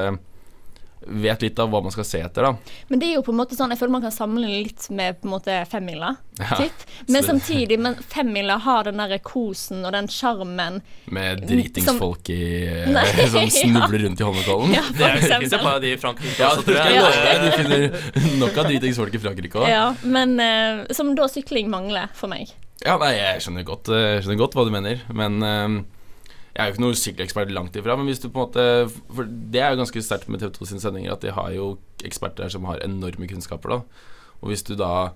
[1.06, 2.72] vet litt av hva man skal se etter, da.
[2.88, 5.18] Men det er jo på en måte sånn Jeg føler man kan sammenligne litt med
[5.20, 6.14] på en måte femmila.
[6.40, 6.82] Ja, typ.
[7.06, 10.80] Men det- samtidig, men femmila har den derre kosen og den sjarmen.
[11.06, 13.04] Med Som- dritingsfolk i, eh, Nei,
[13.36, 14.74] som snubler rundt i Holmenkollen.
[14.74, 16.98] Ja, Det fins ikke bare de i Frankrike Ja, også, tror jeg.
[16.98, 17.38] Ja.
[17.44, 19.68] Du finner nok av dritingsfolk i Frankrike òg.
[19.70, 22.50] Ja, men uh, som da sykling mangler for meg.
[22.84, 25.76] Ja, nei, jeg skjønner godt, eh, jeg skjønner godt hva du mener, men eh,
[26.56, 27.96] jeg er jo ikke noen sykkelekspert langt ifra.
[27.98, 28.64] Men hvis du på en måte
[29.12, 31.76] For det er jo ganske sterkt med TV 2 sine sendinger at de har jo
[32.04, 34.04] eksperter som har enorme kunnskaper, da.
[34.40, 35.12] Og hvis du da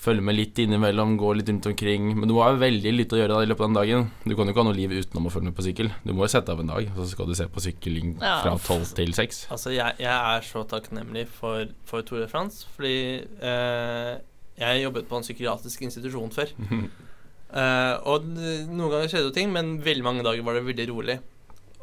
[0.00, 3.20] følger med litt innimellom, går litt rundt omkring Men du må jo veldig lite å
[3.20, 4.06] gjøre da i løpet av den dagen.
[4.24, 5.90] Du kan jo ikke ha noe liv utenom å følge med på sykkel.
[6.04, 8.56] Du må jo sette av en dag, og så skal du se på sykling fra
[8.64, 9.46] tolv til seks.
[9.52, 14.16] Altså, jeg, jeg er så takknemlig for, for Tour de France, fordi eh,
[14.56, 16.52] jeg jobbet på en psykiatrisk institusjon før.
[16.56, 21.18] uh, og noen ganger skjedde jo ting, men veldig mange dager var det veldig rolig.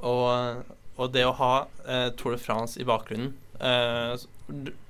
[0.03, 0.63] Og,
[0.99, 1.53] og det å ha
[1.87, 3.29] uh, Tour de France i bakgrunnen
[3.63, 4.17] uh,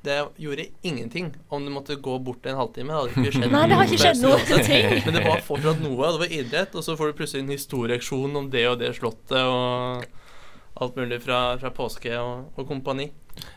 [0.02, 2.90] Det gjorde ingenting om du måtte gå bort en halvtime.
[2.90, 4.66] Det hadde ikke skjedd Nei, det har ikke skjedd noe uansett.
[4.72, 4.90] ting.
[5.06, 6.10] Men det var fortsatt noe.
[6.16, 9.38] Det var idrett, og så får du plutselig en historieaksjon om det og det slottet
[9.44, 10.08] og
[10.82, 13.12] alt mulig fra, fra påske og, og kompani.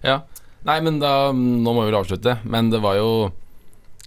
[0.05, 0.21] Ja.
[0.67, 2.37] Nei, men da Nå må vi vel avslutte.
[2.45, 3.11] Men det var jo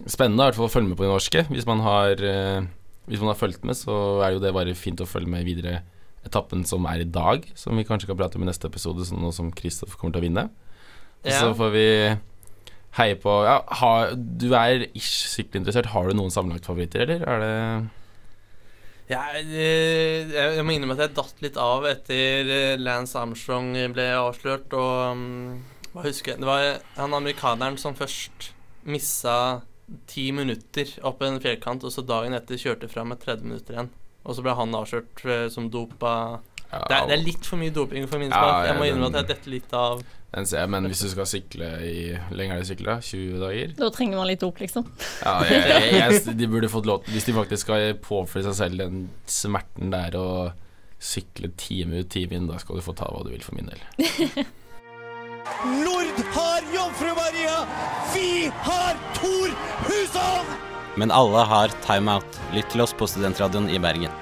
[0.08, 1.42] spennende i hvert fall å følge med på de norske.
[1.50, 2.62] Hvis man har eh,
[3.10, 5.80] Hvis man har fulgt med, så er jo det bare fint å følge med videre
[6.24, 9.22] etappen som er i dag, som vi kanskje kan prate om i neste episode, sånn
[9.24, 10.44] nå som Kristoff kommer til å vinne.
[11.24, 11.54] Og så Ja.
[11.56, 11.86] får vi
[12.98, 15.86] heie på ja, har, Du er ish sykkelinteressert.
[15.94, 17.88] Har du noen sammenlagtfavoritter, eller er det
[19.10, 24.06] Jeg, jeg, jeg må innrømme at jeg datt litt av etter eh, Lance Armstrong ble
[24.14, 25.64] avslørt, og mm,
[25.96, 26.66] Hva husker jeg Det var
[27.00, 28.52] han amerikaneren som først
[28.86, 29.62] missa
[30.10, 33.90] ti minutter opp en fjellkant, og så dagen etter kjørte fra med 30 minutter igjen.
[34.28, 36.14] Og så ble han avslørt eh, som dopa
[36.70, 38.66] ja, det, er, det er litt for mye doping for min Ja, smak.
[38.68, 41.26] Jeg må innrømme at jeg detter litt av Den ser jeg, men hvis du skal
[41.26, 41.96] sykle i
[42.38, 42.94] lenge er det sykle?
[43.02, 43.74] 20 dager?
[43.80, 44.86] Da trenger man litt dop, liksom.
[45.24, 48.84] Ja, jeg, jeg, jeg, de burde fått lov Hvis de faktisk skal påføre seg selv
[48.84, 50.30] den smerten det er å
[51.00, 53.70] sykle time ut, time inn, da skal du få ta hva du vil for min
[53.72, 54.44] del.
[55.64, 57.66] Nord har Jomfru Maria!
[58.14, 59.52] Vi har Tor
[59.86, 60.50] Hushovd!
[61.00, 62.40] Men alle har timeout.
[62.52, 64.12] Lytt til oss på Studentradioen i Bergen.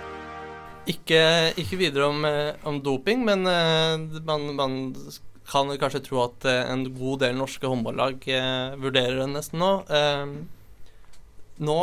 [0.89, 1.21] Ikke,
[1.59, 4.79] ikke videre om, eh, om doping, men eh, man, man
[5.49, 9.73] kan kanskje tro at eh, en god del norske håndballag eh, vurderer det nesten nå.
[9.91, 10.25] Eh,
[11.67, 11.79] nå,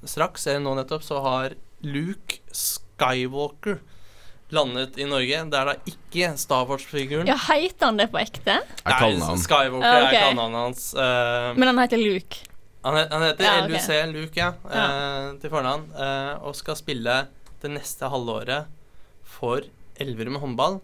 [0.00, 3.82] straks, eller nå nettopp, så har Luke Skywalker
[4.54, 5.42] landet i Norge.
[5.50, 7.26] Det er da ikke Star Wars-figuren.
[7.30, 8.56] Ja, Heter han det på ekte?
[8.84, 9.38] Er kallenavn.
[9.38, 10.12] Skywalker Ja, ok.
[10.12, 10.84] er kallenavnet hans.
[10.94, 12.42] Uh, Men han heter Luke.
[12.84, 13.74] han, he- han heter Ja, okay.
[13.74, 17.18] LUC Luke, ja, eh, til fornavn, Uh, og skal spille
[17.62, 18.66] det neste halvåret
[19.24, 19.60] for
[20.00, 20.80] Elverum håndball.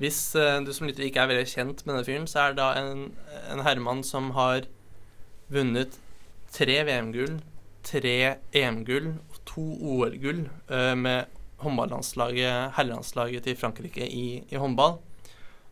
[0.00, 0.32] Hvis
[0.64, 3.02] du som lytter ikke er veldig kjent med denne fyren, så er det da en,
[3.52, 4.62] en herremann som har
[5.52, 5.98] vunnet
[6.54, 7.34] tre VM-gull,
[7.84, 11.26] tre EM-gull og to OL-gull eh, med
[11.62, 14.98] håndballandslaget, herrelandslaget til Frankrike i, i håndball.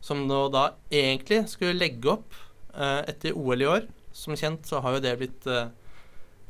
[0.04, 2.36] Som nå da egentlig skulle legge opp
[2.74, 3.88] eh, etter OL i år.
[4.14, 5.72] Som kjent så har jo det blitt eh,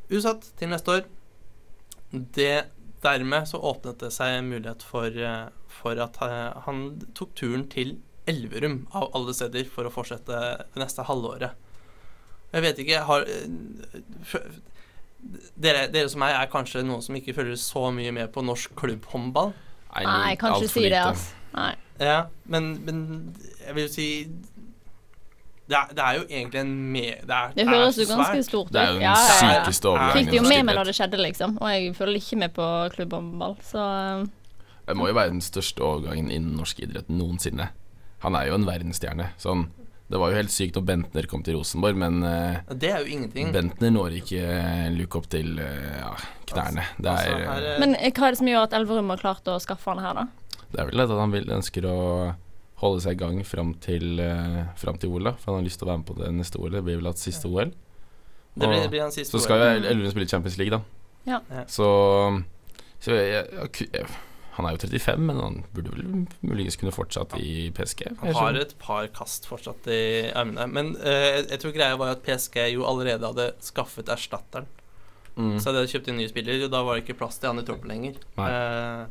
[0.09, 1.07] utsatt til neste år.
[2.11, 2.53] Det,
[3.03, 5.47] dermed så åpnet det seg mulighet for, eh,
[5.79, 6.85] for at eh, han
[7.17, 7.97] tok turen til
[8.29, 11.57] Elverum, av alle steder, for å fortsette det neste halvåret.
[12.53, 14.39] Jeg vet ikke har, eh,
[15.59, 18.75] dere, dere som meg er kanskje noen som ikke følger så mye med på norsk
[18.79, 19.53] klubbhåndball.
[19.95, 21.35] Nei, jeg kan ikke si det, altså.
[21.55, 21.73] Nei.
[21.99, 22.99] Ja, men, men
[23.65, 24.09] jeg vil jo si
[25.69, 27.01] det er, det er jo egentlig en me...
[27.21, 28.73] Det, er, Det høres er jo ganske stort ut.
[28.73, 29.59] Det er jo den Ja, ja, ja.
[29.59, 30.15] sykeste overgangen.
[30.17, 31.57] Fikk det jo med meg da det skjedde, liksom.
[31.61, 33.83] Og jeg følger ikke med på klubbhåndball, så
[34.23, 34.23] um,
[34.87, 37.69] Det må jo være den største overgangen innen norsk idrett noensinne.
[38.25, 39.29] Han er jo en verdensstjerne.
[39.37, 39.67] Sånn,
[40.09, 43.13] det var jo helt sykt når Bentner kom til Rosenborg, men eh, Det er jo
[43.13, 43.51] ingenting.
[43.53, 46.15] Bentner når ikke eh, Luke opp til eh, ja,
[46.49, 46.85] knærne.
[46.97, 49.21] Det Altså, er, her, eh, eh, Men hva er det som gjør at Elverum har
[49.21, 50.55] klart å skaffe han her, da?
[50.69, 51.99] det er vel at han vil, ønsker å
[52.81, 55.33] holde seg i gang fram til, uh, fram til OL, da.
[55.37, 56.71] For han har lyst til å være med på det neste OL.
[56.77, 57.73] Det blir vel hatt siste OL.
[57.73, 60.81] det blir, det blir hans siste Så skal jo Elverum spille Champions League, da.
[61.29, 61.41] Ja.
[61.51, 61.65] Ja.
[61.69, 61.89] Så,
[63.01, 64.05] så jeg, jeg, jeg,
[64.59, 66.07] Han er jo 35, men han burde vel
[66.43, 68.09] muligens kunne fortsatt i PSG.
[68.19, 70.01] Han har et par kast fortsatt i
[70.35, 70.65] armene.
[70.67, 74.67] Men eh, jeg tror greia var at PSG jo allerede hadde skaffet erstatteren.
[75.39, 75.55] Mm.
[75.63, 77.61] Så de hadde kjøpt inn nye spillere, og da var det ikke plass til han
[77.61, 78.19] i troppen lenger.
[78.43, 79.07] Eh,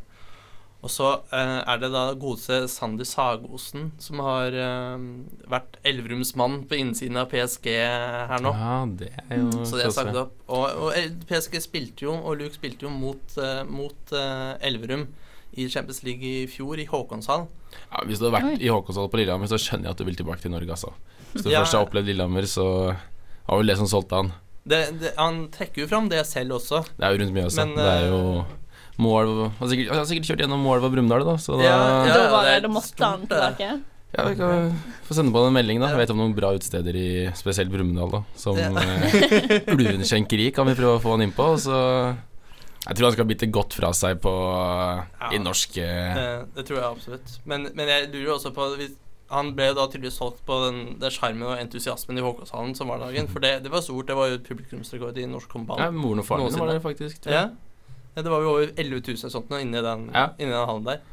[0.78, 5.06] og så eh, er det da godeste Sander Sagosen som har eh,
[5.50, 8.52] vært Elverums mann på innsiden av PSG her nå.
[8.54, 10.36] Ja, det er jo Så det er sagt opp.
[10.46, 15.08] Og, og PSG spilte jo, og Luke spilte jo mot, eh, mot eh, Elverum
[15.58, 17.46] i Champions League i fjor, i Håkonshall.
[17.92, 18.58] Ja, hvis du har vært Oi.
[18.64, 20.92] i Håkonshall på Lillehammer, så skjønner jeg at du vil tilbake til Norge, altså.
[21.34, 21.60] Hvis du Ja.
[21.64, 22.64] først har opplevd Lillehammer, så
[23.48, 24.32] var vel det som solgte han.
[24.68, 26.82] Det, det, han trekker jo fram det selv også.
[26.98, 27.64] Det er jo rundt mye også.
[27.64, 28.56] Men, det er jo eh,
[28.98, 31.78] mål Han har sikkert, han har sikkert kjørt gjennom Målva Brumunddal, da, så da Ja,
[32.08, 32.16] ja.
[32.18, 33.70] da, det det, da måtte stort, han tilbake.
[34.08, 34.70] Ja, vi kan
[35.04, 35.90] få sende på en melding, da.
[35.92, 38.22] Jeg vet om noen bra utesteder i spesielt Brumunddal, da.
[38.40, 38.70] Som Ja.
[39.74, 41.76] Ulvenskjenkeri kan vi prøve å få han innpå, og Så
[42.88, 45.28] jeg tror han skal bite godt fra seg på Ja.
[45.34, 47.34] i norsk eh, Det, det tror jeg absolutt.
[47.44, 48.94] Men, men jeg lurer også på hvis,
[49.30, 53.02] Han ble da tydeligvis solgt på den, det sjarmen og entusiasmen i Håkonshallen som var
[53.02, 53.28] dagen.
[53.28, 54.06] For det, det var stort.
[54.08, 55.82] Det var jo publikumsrekord i norsk håndball.
[55.84, 57.20] ja, Moren og faren min var der faktisk.
[57.26, 57.50] tror jeg.
[57.50, 57.98] Ja.
[58.16, 60.30] ja, det var jo over 11 000 og sånt nå inni den, Ja.
[60.38, 61.04] inni den hallen der.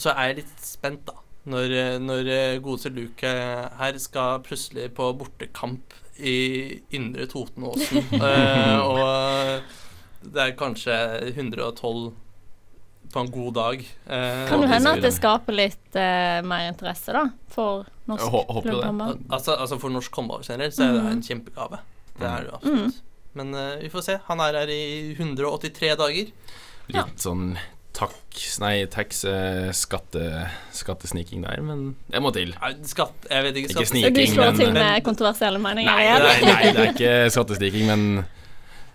[0.00, 1.20] Så er jeg litt spent, da.
[1.44, 3.28] Når, når eh, godeste Luke
[3.76, 8.08] her skal plutselig på bortekamp i Indre Totenåsen.
[8.24, 9.60] eh, og
[10.32, 10.94] det er kanskje
[11.34, 12.12] 112
[13.14, 13.82] på en god dag.
[14.10, 18.62] Eh, Kan jo hende at det skaper litt eh, mer interesse, da, for norsk Jeg
[18.64, 19.18] klubbhåndball.
[19.30, 21.12] Altså, altså For norsk håndball generelt så er det Mhm.
[21.12, 21.78] en kjempegave.
[22.18, 22.80] Det er det absolutt.
[22.86, 23.02] absolutt.
[23.34, 24.18] Men eh, vi får se.
[24.28, 26.26] Han er her i 183 dager.
[26.88, 27.04] Ja.
[27.04, 27.56] Litt sånn
[27.94, 28.12] takk
[28.58, 32.50] Nei, tax eh, skatte, skattesniking der, men det må til.
[32.60, 33.68] Nei, Skatt Jeg vet ikke.
[33.70, 36.92] Ikke skatt- sniking, Du slår men- til med kontroversielle meninger Nei, nei, nei, det er
[36.92, 38.24] ikke skattesniking, men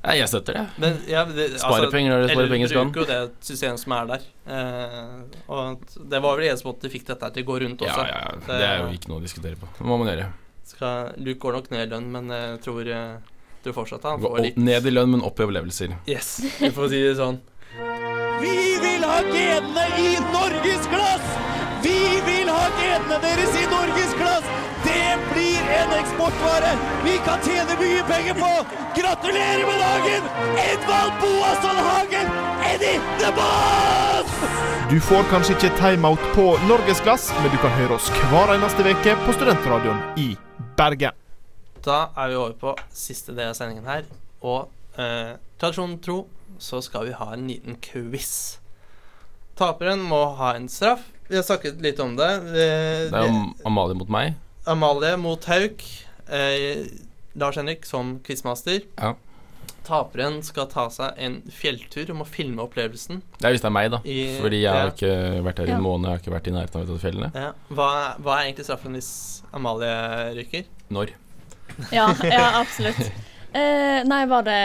[0.05, 0.65] nei, jeg støtter det.
[0.81, 2.85] Men, ja, det, Spare penger når det sparer Elverum penger skal.
[2.89, 4.27] bruker jo det systemet som er der.
[4.49, 8.05] Eh, og det var vel eneste måte de fikk dette til å gå rundt også.
[8.07, 9.69] ja, ja, det er jo ikke noe å diskutere på.
[9.79, 10.29] Det må man gjøre.
[10.69, 14.39] skal, Luke går nok ned i lønn, men jeg tror, jeg tror fortsatt han får
[14.47, 15.95] litt ned i lønn, men opp i overlevelser.
[16.07, 17.39] Yes, vi får si det sånn.
[18.39, 21.27] Vi vil ha genene i norgesglass!
[21.83, 24.47] Vi vil ha genene deres i norgesglass!
[25.69, 26.71] En eksportvare
[27.03, 28.49] vi kan tjene mye penger på!
[28.97, 30.29] Gratulerer med dagen!
[30.63, 32.31] Edvald Boasson Hagen,
[32.71, 34.33] Eddie the Boss!
[34.89, 39.13] Du får kanskje ikke timeout på Norgesglass, men du kan høre oss hver eneste uke
[39.27, 40.31] på Studentradioen i
[40.79, 41.13] Bergen.
[41.85, 44.07] Da er vi over på siste del av sendingen her,
[44.41, 46.23] og eh, tradisjonen tro
[46.59, 48.57] så skal vi ha en liten quiz.
[49.59, 51.05] Taperen må ha en straff.
[51.29, 52.29] Vi har snakket litt om det.
[52.49, 52.67] Vi,
[53.13, 54.33] Det er jo Amalie mot meg.
[54.69, 55.83] Amalie mot Hauk.
[56.29, 56.85] Eh,
[57.39, 58.81] Lars Henrik som quizmaster.
[58.95, 59.15] Ja.
[59.87, 63.23] Taperen skal ta seg en fjelltur og må filme opplevelsen.
[63.39, 64.01] Det er hvis det er meg, da.
[64.05, 64.93] I- Fordi jeg har ja.
[64.93, 66.05] ikke vært her i en måned.
[66.09, 67.31] Jeg har ikke vært i nærheten av fjellene.
[67.33, 67.49] Ja.
[67.73, 67.89] Hva,
[68.21, 69.09] hva er egentlig straffen hvis
[69.55, 69.95] Amalie
[70.37, 70.69] ryker?
[70.93, 71.15] Når?
[71.95, 73.09] Ja, ja absolutt.
[73.49, 74.57] Eh, nei, var det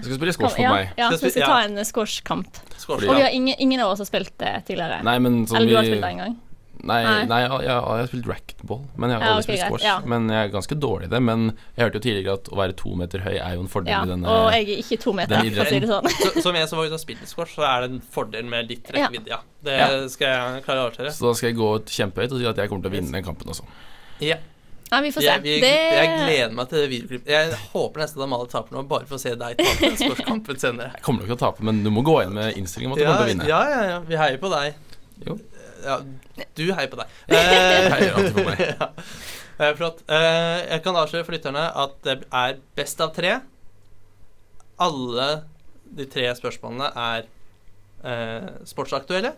[0.00, 0.94] Du skal spille squash for ja, meg.
[0.96, 2.62] Ja, så vi skal ta en squashkamp.
[2.78, 5.02] Squash, Og vi har ingen, ingen av oss har spilt det tidligere.
[5.04, 6.40] Nei, men Eller du har spilt det en gang?
[6.82, 7.24] Nei, Nei.
[7.30, 7.36] nei.
[7.42, 9.84] jeg, jeg, jeg har spilt racquetball, men jeg har Ja, aldri ok, spilt squash.
[9.86, 9.94] ja.
[10.12, 11.20] Men jeg er ganske dårlig i det.
[11.22, 11.44] Men
[11.76, 14.00] jeg hørte jo tidligere at å være to meter høy er jo en fordel Ja,
[14.02, 16.08] i denne og jeg er ikke to meter, for å si det sånn.
[16.22, 18.68] Så, som jeg som var ute og spilte squash, så er det en fordel med
[18.74, 19.38] litt rekkevidde, ja.
[19.62, 19.90] Det Ja.
[20.10, 21.12] skal jeg klare å avsløre.
[21.14, 23.22] Så da skal jeg gå kjempehøyt og si at jeg kommer til å vinne den
[23.30, 23.62] kampen også.
[24.26, 24.40] Ja.
[24.92, 25.28] Nei, vi får se.
[25.30, 27.30] Jeg, vi, Det- jeg gleder meg til det videoklippet.
[27.32, 30.58] Jeg håper nesten at Amalie taper nå, bare for å se deg tape den sportskampen
[30.60, 30.90] senere.
[30.98, 32.98] Jeg kommer nok til å tape, men du må gå inn med innstilling om at
[33.00, 33.48] du Ja, kommer til å vinne.
[33.48, 34.00] ja, ja, ja.
[34.10, 34.74] Vi heier på deg.
[35.24, 35.38] Jo.
[35.82, 35.98] Ja,
[36.58, 37.14] du heier på deg.
[37.32, 38.60] Jeg heier alltid på meg.
[38.72, 38.88] ja.
[39.60, 40.00] Eh, Flott.
[40.10, 43.34] Eh, jeg kan avsløre for lytterne at det er best av tre.
[44.82, 45.26] Alle
[45.92, 47.26] de tre spørsmålene er
[48.08, 49.34] eh, sportsaktuelle.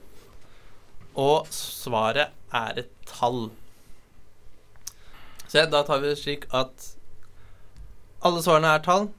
[1.20, 3.48] Og svaret er et tall.
[5.50, 6.88] Så da tar vi det slik at
[8.24, 9.10] alle svarene er tall.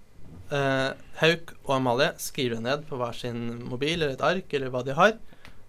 [0.56, 0.90] Eh,
[1.22, 4.96] Hauk og Amalie skriver ned på hver sin mobil eller et ark eller hva de
[4.98, 5.16] har,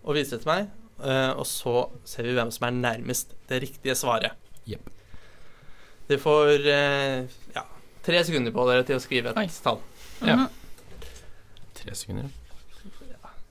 [0.07, 0.73] og viser det til meg.
[1.03, 4.33] Eh, og så ser vi hvem som er nærmest det riktige svaret.
[4.67, 4.89] Yep.
[6.09, 7.65] Dere får eh, ja,
[8.07, 9.49] tre sekunder på dere til å skrive et Oi.
[9.65, 9.81] tall.
[10.23, 10.37] Ja.
[10.37, 10.49] Mhm.
[11.77, 12.31] Tre sekunder.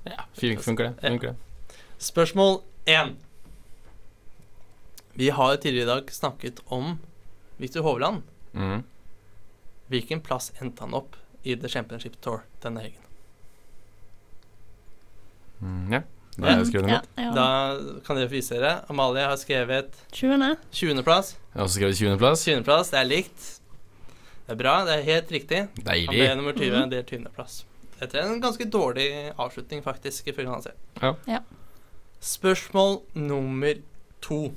[0.06, 0.96] Ja, fire funker det.
[1.10, 1.80] Funker det.
[2.02, 3.16] Spørsmål én.
[5.16, 6.98] Vi har tidligere i dag snakket om
[7.58, 8.24] Victor Hovland.
[8.54, 8.84] Mhm.
[9.90, 13.02] Hvilken plass endte han opp i The Championship Tour denne helgen?
[15.62, 16.02] Mm, ja.
[16.36, 17.30] Da jeg Ja, ja.
[17.32, 17.46] Da
[18.06, 18.82] kan dere vise dere.
[18.92, 20.58] Amalie har skrevet 20.
[20.72, 21.36] 20.-plass.
[21.54, 22.44] Jeg har også skrevet 20.-plass.
[22.48, 23.46] 20.-plass, det er likt.
[24.46, 25.62] Det er bra, det er helt riktig.
[25.80, 26.08] Deilig.
[26.08, 26.90] Han ble nummer 20, Mm.
[26.92, 27.64] det er 20.-plass.
[28.02, 29.08] Dette er en ganske dårlig
[29.40, 30.76] avslutning, faktisk, ifølge han selv.
[31.02, 31.14] Ja.
[31.26, 31.40] Ja.
[32.22, 33.80] Spørsmål nummer
[34.22, 34.52] to.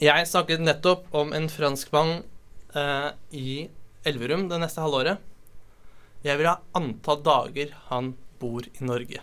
[0.00, 2.22] Jeg snakket nettopp om en franskmann
[2.74, 3.68] eh, i
[4.06, 5.18] Elverum det neste halvåret.
[6.24, 9.20] Jeg vil ha antall dager han bor i Norge.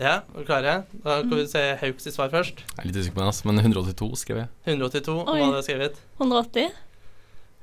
[0.00, 0.74] Ja, er klare?
[1.04, 2.62] Da kan vi se Hauks svar først.
[2.64, 4.48] Jeg er litt usikker på den, men 182 skrev jeg.
[4.72, 5.98] 182, hva hadde jeg skrevet?
[6.16, 6.70] 180.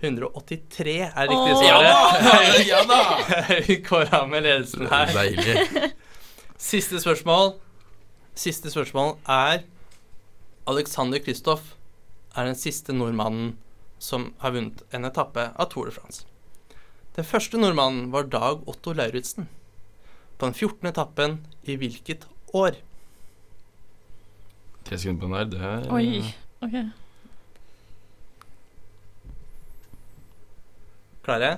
[0.05, 1.63] 183 er riktig Åh.
[1.63, 2.59] svaret.
[2.67, 2.99] Ja da!
[3.49, 5.09] Høyk går av med ledelsen her.
[5.17, 5.89] Deilig.
[6.69, 7.55] Siste spørsmål.
[8.37, 9.65] Siste spørsmål er
[10.69, 11.73] Alexander Kristoff
[12.37, 13.55] er den siste nordmannen
[13.97, 16.27] som har vunnet en etappe av Tour de France.
[17.17, 19.49] Den første nordmannen var Dag Otto Lauritzen.
[20.37, 20.87] På den 14.
[20.87, 22.77] etappen i hvilket år?
[24.85, 26.23] Tre sekunder på den der, det er Oi.
[26.61, 26.75] OK.
[31.27, 31.57] Klare?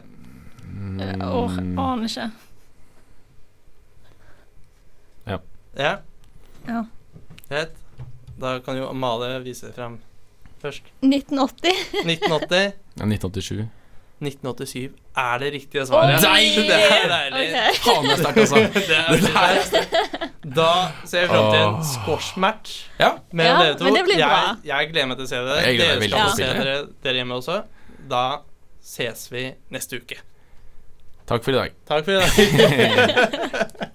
[1.00, 2.30] Eh, Åh, aner ikke.
[5.28, 5.38] Ja?
[5.78, 5.92] Ja.
[6.68, 6.86] ja.
[7.50, 7.76] Greit.
[8.40, 10.00] Da kan jo Amalie vise det frem
[10.62, 10.88] først.
[11.04, 11.70] 1980.
[12.06, 12.74] 1980.
[12.98, 13.68] Ja, 1987.
[14.20, 16.16] 1987 er det riktige svaret.
[16.16, 16.66] Oh, Deilig!
[16.70, 17.44] Det er deilig.
[17.50, 17.80] Okay.
[17.86, 18.56] Faen, det er sterkt, altså.
[18.90, 19.94] Det er veldig sterkt.
[20.60, 20.70] Da
[21.06, 23.12] ser jeg fram til en squashmatch Ja.
[23.32, 23.84] mellom Ja, dere to.
[23.90, 24.40] men det blir bra.
[24.40, 25.60] Jeg, jeg gleder meg til å se det.
[25.80, 27.60] Dere skal se se dere, dere hjemme også.
[28.10, 28.24] Da
[28.96, 29.46] ses vi
[29.76, 30.18] neste uke.
[31.30, 31.76] Takk for i dag.
[31.86, 33.86] Takk for i dag.